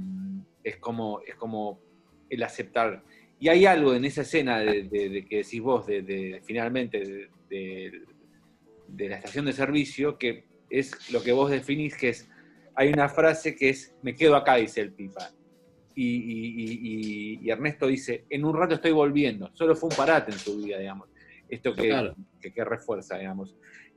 es, 0.62 0.76
como, 0.76 1.20
es 1.26 1.34
como 1.34 1.80
el 2.28 2.42
aceptar. 2.42 3.02
Y 3.38 3.48
hay 3.48 3.66
algo 3.66 3.94
en 3.94 4.04
esa 4.04 4.22
escena 4.22 4.58
de, 4.58 5.26
que 5.28 5.38
decís 5.38 5.60
vos, 5.60 5.86
de, 5.86 6.40
finalmente, 6.44 7.30
de, 7.48 9.08
la 9.08 9.16
estación 9.16 9.46
de 9.46 9.52
servicio, 9.52 10.18
que 10.18 10.44
es 10.70 11.10
lo 11.12 11.22
que 11.22 11.32
vos 11.32 11.50
definís, 11.50 11.96
que 11.96 12.10
es, 12.10 12.28
hay 12.74 12.88
una 12.88 13.08
frase 13.08 13.54
que 13.54 13.70
es, 13.70 13.94
me 14.02 14.14
quedo 14.14 14.36
acá, 14.36 14.56
dice 14.56 14.80
el 14.80 14.92
pipa. 14.92 15.30
Y, 15.94 17.38
y 17.42 17.50
Ernesto 17.50 17.88
dice, 17.88 18.24
en 18.30 18.44
un 18.44 18.56
rato 18.56 18.76
estoy 18.76 18.92
volviendo, 18.92 19.50
solo 19.52 19.74
fue 19.76 19.90
un 19.90 19.96
parate 19.96 20.32
en 20.32 20.38
su 20.38 20.56
vida, 20.56 20.78
digamos 20.78 21.10
esto 21.50 21.74
que, 21.74 22.12
que, 22.54 22.64
refuerza, 22.64 23.18
digamos. 23.18 23.56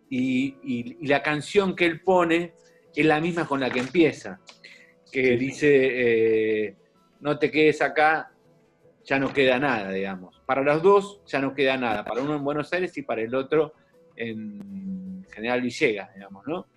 Y, 0.09 0.97
la 1.07 1.21
canción 1.21 1.75
que 1.75 1.85
él 1.85 2.01
pone 2.01 2.53
es 2.95 3.05
la 3.05 3.21
misma 3.21 3.47
con 3.47 3.59
la 3.59 3.69
que 3.69 3.79
empieza, 3.79 4.41
que 5.11 5.37
dice, 5.37 6.67
eh, 6.67 6.75
no 7.21 7.37
te 7.37 7.49
quedes 7.49 7.81
acá, 7.81 8.31
ya 9.03 9.19
no 9.19 9.31
queda 9.31 9.59
nada, 9.59 9.91
digamos. 9.91 10.41
Para 10.45 10.61
los 10.61 10.81
dos 10.81 11.21
ya 11.25 11.39
no 11.39 11.53
queda 11.53 11.77
nada, 11.77 12.03
para 12.03 12.21
uno 12.21 12.35
en 12.35 12.43
Buenos 12.43 12.71
Aires 12.73 12.97
y 12.97 13.03
para 13.03 13.21
el 13.21 13.33
otro 13.35 13.73
en 14.15 14.82
General 15.33 15.61
Villegas, 15.61 16.13
digamos, 16.13 16.45
¿no? 16.47 16.67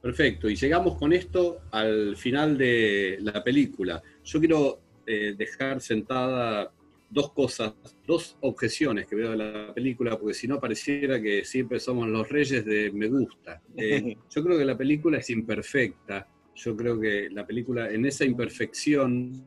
Perfecto, 0.00 0.50
y 0.50 0.56
llegamos 0.56 0.98
con 0.98 1.12
esto 1.14 1.62
al 1.70 2.16
final 2.16 2.58
de 2.58 3.18
la 3.22 3.42
película. 3.42 4.02
Yo 4.22 4.38
quiero 4.38 4.80
eh, 5.06 5.34
dejar 5.36 5.80
sentada 5.80 6.70
dos 7.08 7.32
cosas, 7.32 7.72
dos 8.06 8.36
objeciones 8.40 9.06
que 9.06 9.16
veo 9.16 9.30
de 9.30 9.36
la 9.36 9.72
película, 9.72 10.18
porque 10.18 10.34
si 10.34 10.48
no 10.48 10.60
pareciera 10.60 11.22
que 11.22 11.44
siempre 11.44 11.80
somos 11.80 12.08
los 12.08 12.28
reyes 12.28 12.64
de 12.64 12.90
me 12.92 13.08
gusta. 13.08 13.62
Eh, 13.76 14.16
yo 14.30 14.44
creo 14.44 14.58
que 14.58 14.64
la 14.64 14.76
película 14.76 15.18
es 15.18 15.30
imperfecta, 15.30 16.28
yo 16.54 16.76
creo 16.76 17.00
que 17.00 17.30
la 17.30 17.46
película 17.46 17.90
en 17.90 18.04
esa 18.04 18.24
imperfección, 18.24 19.44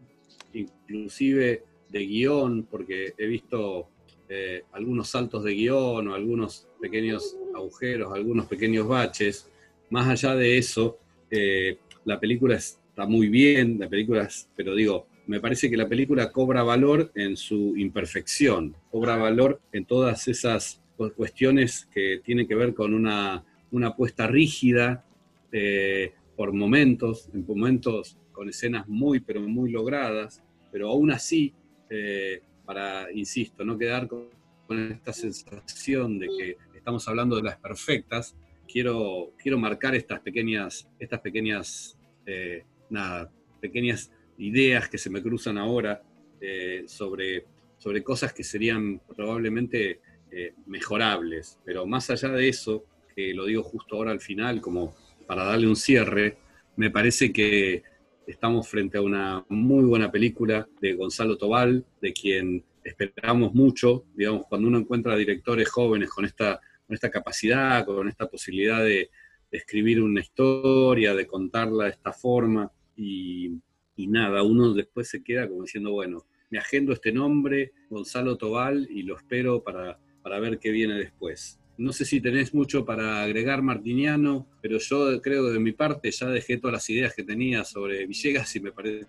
inclusive 0.54 1.64
de 1.90 2.00
guion, 2.00 2.64
porque 2.64 3.14
he 3.18 3.28
visto 3.28 3.90
eh, 4.30 4.64
algunos 4.74 5.10
saltos 5.10 5.44
de 5.44 5.54
guion 5.54 6.08
o 6.08 6.14
algunos 6.14 6.68
pequeños 6.82 7.38
agujeros, 7.56 8.14
algunos 8.14 8.46
pequeños 8.46 8.88
baches, 8.88 9.50
más 9.90 10.08
allá 10.08 10.36
de 10.36 10.58
eso, 10.58 10.98
eh, 11.32 11.78
la 12.06 12.20
película 12.20 12.56
está 12.56 13.06
muy 13.06 13.30
bien, 13.30 13.78
la 13.80 13.90
película, 13.90 14.28
pero 14.56 14.76
digo, 14.76 15.08
me 15.28 15.40
parece 15.40 15.70
que 15.70 15.78
la 15.78 15.88
película 15.88 16.32
cobra 16.32 16.64
valor 16.64 17.12
en 17.16 17.36
su 17.36 17.76
imperfección, 17.78 18.76
cobra 18.90 19.18
valor 19.18 19.62
en 19.72 19.86
todas 19.86 20.28
esas 20.28 20.82
cuestiones 21.16 21.88
que 21.94 22.22
tienen 22.24 22.48
que 22.48 22.56
ver 22.56 22.74
con 22.74 22.94
una, 22.94 23.44
una 23.72 23.88
apuesta 23.88 24.28
rígida 24.28 25.06
eh, 25.52 26.14
por 26.36 26.54
momentos, 26.54 27.30
en 27.34 27.46
momentos 27.46 28.18
con 28.32 28.50
escenas 28.50 28.88
muy, 28.88 29.20
pero 29.20 29.42
muy 29.42 29.72
logradas, 29.72 30.44
pero 30.72 30.90
aún 30.90 31.12
así, 31.12 31.54
eh, 31.90 32.42
para, 32.68 33.10
insisto, 33.14 33.64
no 33.64 33.78
quedar 33.78 34.08
con, 34.08 34.28
esta 34.70 35.14
sensación 35.14 36.20
de 36.20 36.28
que 36.28 36.58
estamos 36.76 37.08
hablando 37.08 37.38
de 37.38 37.44
las 37.44 37.58
perfectas, 37.58 38.36
quiero, 38.68 39.32
quiero 39.42 39.58
marcar 39.58 39.96
estas 39.96 40.20
pequeñas, 40.20 40.90
estas 41.00 41.22
pequeñas, 41.22 41.98
eh, 42.26 42.66
nada, 42.90 43.32
pequeñas 43.62 44.12
ideas 44.38 44.90
que 44.90 44.98
se 44.98 45.10
me 45.10 45.24
cruzan 45.24 45.58
ahora 45.58 46.04
eh, 46.42 46.84
sobre, 46.86 47.46
sobre 47.78 48.04
cosas 48.04 48.34
que 48.34 48.44
serían 48.44 49.00
probablemente 49.16 50.02
eh, 50.30 50.54
mejorables. 50.66 51.60
Pero 51.64 51.86
más 51.86 52.10
allá 52.10 52.28
de 52.28 52.50
eso, 52.50 52.84
que 53.16 53.34
lo 53.34 53.46
digo 53.46 53.64
justo 53.64 53.96
ahora 53.96 54.12
al 54.12 54.20
final, 54.20 54.60
como 54.60 54.94
para 55.26 55.46
darle 55.46 55.68
un 55.68 55.78
cierre, 55.78 56.38
me 56.76 56.92
parece 56.92 57.32
que 57.32 57.84
estamos 58.28 58.68
frente 58.68 58.98
a 58.98 59.02
una 59.02 59.46
muy 59.50 59.86
buena 59.86 60.12
película 60.12 60.68
de 60.80 60.94
Gonzalo 60.94 61.38
Tobal, 61.38 61.86
de 62.02 62.14
quien 62.14 62.64
esperamos 62.84 63.54
mucho, 63.54 64.06
digamos, 64.16 64.46
cuando 64.48 64.68
uno 64.68 64.78
encuentra 64.78 65.16
directores 65.16 65.70
jóvenes 65.70 66.10
con 66.10 66.26
esta 66.26 66.62
esta 66.96 67.10
capacidad, 67.10 67.86
con 67.86 68.08
esta 68.08 68.28
posibilidad 68.28 68.84
de, 68.84 69.10
escribir 69.50 70.04
una 70.04 70.20
historia, 70.20 71.16
de 71.16 71.26
contarla 71.26 71.86
de 71.86 71.92
esta 71.92 72.12
forma, 72.12 72.70
y, 72.98 73.58
nada, 73.96 74.44
uno 74.44 74.74
después 74.74 75.08
se 75.08 75.24
queda 75.24 75.48
como 75.48 75.62
diciendo, 75.62 75.94
bueno, 75.94 76.26
me 76.50 76.60
agendo 76.60 76.92
este 76.92 77.14
nombre, 77.14 77.72
Gonzalo 77.90 78.38
Tobal, 78.38 78.90
y 78.92 79.04
lo 79.04 79.16
espero 79.16 79.64
para, 79.64 80.00
para 80.22 80.40
ver 80.40 80.60
qué 80.60 80.70
viene 80.72 80.96
después. 80.96 81.62
No 81.78 81.94
sé 81.94 82.06
si 82.06 82.20
tenés 82.20 82.54
mucho 82.56 82.84
para 82.84 83.22
agregar, 83.22 83.62
Martiniano, 83.62 84.48
pero 84.62 84.80
yo 84.80 85.22
creo 85.22 85.46
que 85.46 85.54
de 85.54 85.60
mi 85.60 85.74
parte 85.74 86.10
ya 86.10 86.28
dejé 86.28 86.58
todas 86.58 86.74
las 86.74 86.90
ideas 86.90 87.14
que 87.14 87.24
tenía 87.24 87.64
sobre 87.64 88.08
Villegas 88.08 88.56
y 88.56 88.60
me 88.60 88.72
parece 88.72 89.06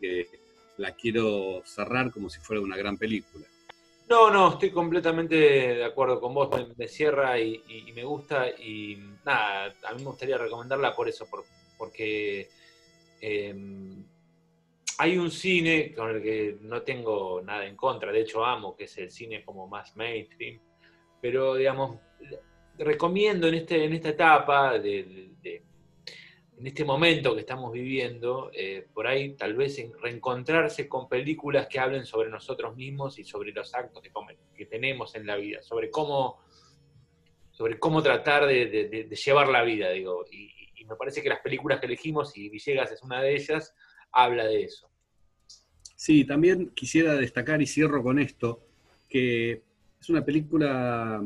que 0.00 0.26
la 0.78 0.92
quiero 0.92 1.62
cerrar 1.66 2.10
como 2.10 2.30
si 2.30 2.40
fuera 2.40 2.62
una 2.62 2.76
gran 2.76 2.96
película. 2.96 3.44
No, 4.08 4.30
no, 4.30 4.52
estoy 4.52 4.70
completamente 4.70 5.34
de 5.36 5.84
acuerdo 5.84 6.20
con 6.20 6.34
vos, 6.34 6.50
me, 6.76 6.88
cierra 6.88 7.38
y, 7.38 7.62
me 7.94 8.04
gusta 8.04 8.48
y 8.48 8.98
nada, 9.24 9.74
a 9.84 9.94
mí 9.94 10.00
me 10.00 10.08
gustaría 10.08 10.36
recomendarla 10.36 10.94
por 10.94 11.08
eso, 11.08 11.26
porque 11.78 12.48
em, 13.20 14.04
hay 14.98 15.16
un 15.16 15.30
cine 15.30 15.94
con 15.94 16.10
el 16.10 16.22
que 16.22 16.58
no 16.60 16.82
tengo 16.82 17.40
nada 17.42 17.66
en 17.66 17.76
contra, 17.76 18.12
de 18.12 18.20
hecho 18.20 18.44
amo, 18.44 18.76
que 18.76 18.84
es 18.84 18.98
el 18.98 19.10
cine 19.10 19.42
como 19.44 19.66
más 19.66 19.96
mainstream, 19.96 20.60
pero 21.22 21.54
digamos, 21.54 22.00
recomiendo 22.76 23.46
en, 23.46 23.54
este, 23.54 23.84
en 23.84 23.92
esta 23.92 24.08
etapa, 24.08 24.78
de, 24.78 25.30
en 26.58 26.66
este 26.66 26.84
momento 26.84 27.32
que 27.34 27.40
estamos 27.40 27.72
viviendo, 27.72 28.50
eh, 28.52 28.86
por 28.92 29.06
ahí 29.06 29.34
tal 29.34 29.54
vez 29.54 29.80
reencontrarse 30.00 30.88
con 30.88 31.08
películas 31.08 31.68
que 31.68 31.78
hablen 31.78 32.04
sobre 32.04 32.28
nosotros 32.28 32.76
mismos 32.76 33.20
y 33.20 33.24
sobre 33.24 33.52
los 33.52 33.72
actos 33.72 34.02
que, 34.56 34.66
tenemos 34.66 35.14
en 35.14 35.26
la 35.26 35.36
vida, 35.36 35.62
sobre 35.62 35.90
cómo, 35.90 36.40
sobre 37.52 37.78
cómo 37.78 38.02
tratar 38.02 38.46
de, 38.46 39.08
llevar 39.24 39.48
la 39.48 39.62
vida, 39.62 39.90
digo. 39.90 40.24
Y, 40.30 40.50
y 40.74 40.84
me 40.84 40.96
parece 40.96 41.22
que 41.22 41.28
las 41.28 41.40
películas 41.40 41.78
que 41.78 41.86
elegimos, 41.86 42.36
y 42.36 42.48
Villegas 42.48 42.90
es 42.90 43.02
una 43.02 43.22
de 43.22 43.34
ellas, 43.36 43.74
habla 44.10 44.44
de 44.46 44.64
eso. 44.64 44.90
Sí, 45.94 46.24
también 46.24 46.70
quisiera 46.74 47.14
destacar 47.14 47.62
y 47.62 47.66
cierro 47.66 48.02
con 48.02 48.18
esto, 48.18 48.66
que 49.08 49.62
es 50.02 50.10
una 50.10 50.24
película 50.24 51.24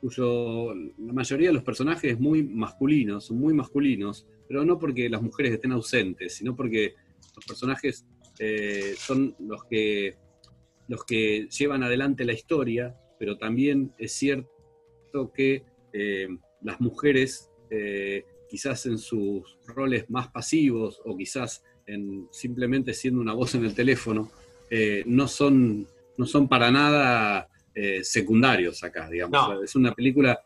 cuyo 0.00 0.74
la 0.74 1.12
mayoría 1.12 1.48
de 1.48 1.54
los 1.54 1.62
personajes 1.62 2.12
es 2.12 2.18
muy 2.18 2.42
masculinos, 2.42 3.26
son 3.26 3.38
muy 3.38 3.52
masculinos, 3.52 4.26
pero 4.48 4.64
no 4.64 4.78
porque 4.78 5.10
las 5.10 5.20
mujeres 5.20 5.52
estén 5.52 5.72
ausentes, 5.72 6.34
sino 6.34 6.56
porque 6.56 6.94
los 7.34 7.44
personajes 7.44 8.06
eh, 8.38 8.94
son 8.96 9.36
los 9.38 9.64
que, 9.64 10.14
los 10.88 11.04
que 11.04 11.46
llevan 11.48 11.82
adelante 11.82 12.24
la 12.24 12.32
historia, 12.32 12.96
pero 13.18 13.36
también 13.36 13.92
es 13.98 14.12
cierto 14.12 15.30
que 15.34 15.64
eh, 15.92 16.28
las 16.62 16.80
mujeres, 16.80 17.50
eh, 17.68 18.24
quizás 18.48 18.86
en 18.86 18.96
sus 18.96 19.58
roles 19.66 20.08
más 20.08 20.28
pasivos 20.28 21.02
o 21.04 21.14
quizás 21.18 21.62
en 21.86 22.28
simplemente 22.30 22.94
siendo 22.94 23.20
una 23.20 23.34
voz 23.34 23.54
en 23.54 23.64
el 23.66 23.74
teléfono, 23.74 24.30
no, 25.04 25.28
son, 25.28 25.86
no 26.16 26.26
son 26.26 26.48
para 26.48 26.72
nada 26.72 27.48
eh, 27.78 28.02
secundarios 28.02 28.82
acá, 28.82 29.10
digamos. 29.10 29.62
Es 29.62 29.76
una 29.76 29.92
película 29.92 30.40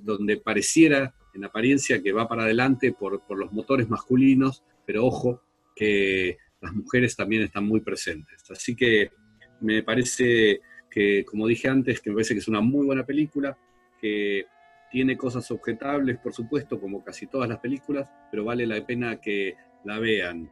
donde 0.00 0.38
pareciera, 0.38 1.14
en 1.32 1.44
apariencia, 1.44 2.02
que 2.02 2.10
va 2.10 2.26
para 2.26 2.42
adelante 2.42 2.92
por, 2.92 3.22
los 3.30 3.52
motores 3.52 3.88
masculinos, 3.88 4.64
pero 4.84 5.06
ojo, 5.06 5.40
que 5.76 6.36
las 6.60 6.74
mujeres 6.74 7.14
también 7.14 7.42
están 7.42 7.64
muy 7.64 7.80
presentes. 7.80 8.42
Así 8.50 8.74
que 8.74 9.12
me 9.60 9.84
parece 9.84 10.60
que, 10.90 11.24
como 11.24 11.46
dije 11.46 11.68
antes, 11.68 12.00
que 12.00 12.10
me 12.10 12.16
parece 12.16 12.34
que 12.34 12.40
es 12.40 12.48
una 12.48 12.60
muy 12.60 12.84
buena 12.84 13.06
película, 13.06 13.56
que 14.00 14.46
tiene 14.90 15.16
cosas 15.16 15.48
objetables, 15.52 16.18
por 16.18 16.32
supuesto, 16.32 16.80
como 16.80 17.04
casi 17.04 17.28
todas 17.28 17.48
las 17.48 17.60
películas, 17.60 18.10
pero 18.32 18.44
vale 18.44 18.66
la 18.66 18.84
pena 18.84 19.20
que 19.20 19.54
la 19.84 20.00
vean. 20.00 20.50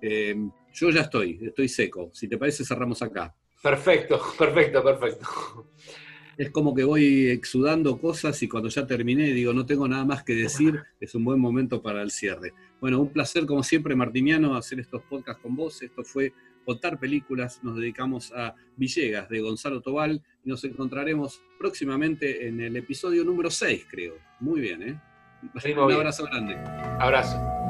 Eh, 0.00 0.36
yo 0.72 0.90
ya 0.90 1.00
estoy, 1.00 1.40
estoy 1.42 1.68
seco. 1.68 2.10
Si 2.12 2.28
te 2.28 2.38
parece, 2.38 2.64
cerramos 2.64 3.02
acá. 3.02 3.34
Perfecto, 3.64 4.20
perfecto, 4.38 4.84
perfecto. 4.84 5.26
Es 6.36 6.50
como 6.50 6.74
que 6.74 6.84
voy 6.84 7.28
exudando 7.28 7.98
cosas 7.98 8.42
y 8.42 8.48
cuando 8.48 8.68
ya 8.68 8.86
terminé 8.86 9.32
digo, 9.32 9.54
no 9.54 9.64
tengo 9.64 9.88
nada 9.88 10.04
más 10.04 10.22
que 10.22 10.34
decir, 10.34 10.82
es 11.00 11.14
un 11.14 11.24
buen 11.24 11.40
momento 11.40 11.80
para 11.80 12.02
el 12.02 12.10
cierre. 12.10 12.52
Bueno, 12.78 13.00
un 13.00 13.10
placer 13.10 13.46
como 13.46 13.62
siempre, 13.62 13.96
Martiniano, 13.96 14.54
hacer 14.54 14.80
estos 14.80 15.00
podcasts 15.04 15.40
con 15.40 15.56
vos. 15.56 15.80
Esto 15.80 16.04
fue 16.04 16.34
Contar 16.66 16.98
Películas, 16.98 17.60
nos 17.62 17.76
dedicamos 17.76 18.32
a 18.32 18.54
Villegas 18.76 19.30
de 19.30 19.40
Gonzalo 19.40 19.80
Tobal 19.80 20.22
y 20.44 20.48
nos 20.50 20.62
encontraremos 20.64 21.40
próximamente 21.58 22.46
en 22.46 22.60
el 22.60 22.76
episodio 22.76 23.24
número 23.24 23.50
6, 23.50 23.86
creo. 23.88 24.16
Muy 24.40 24.60
bien, 24.60 24.82
¿eh? 24.82 25.00
un 25.74 25.92
abrazo 25.92 26.24
grande. 26.24 26.56
Abrazo. 26.98 27.63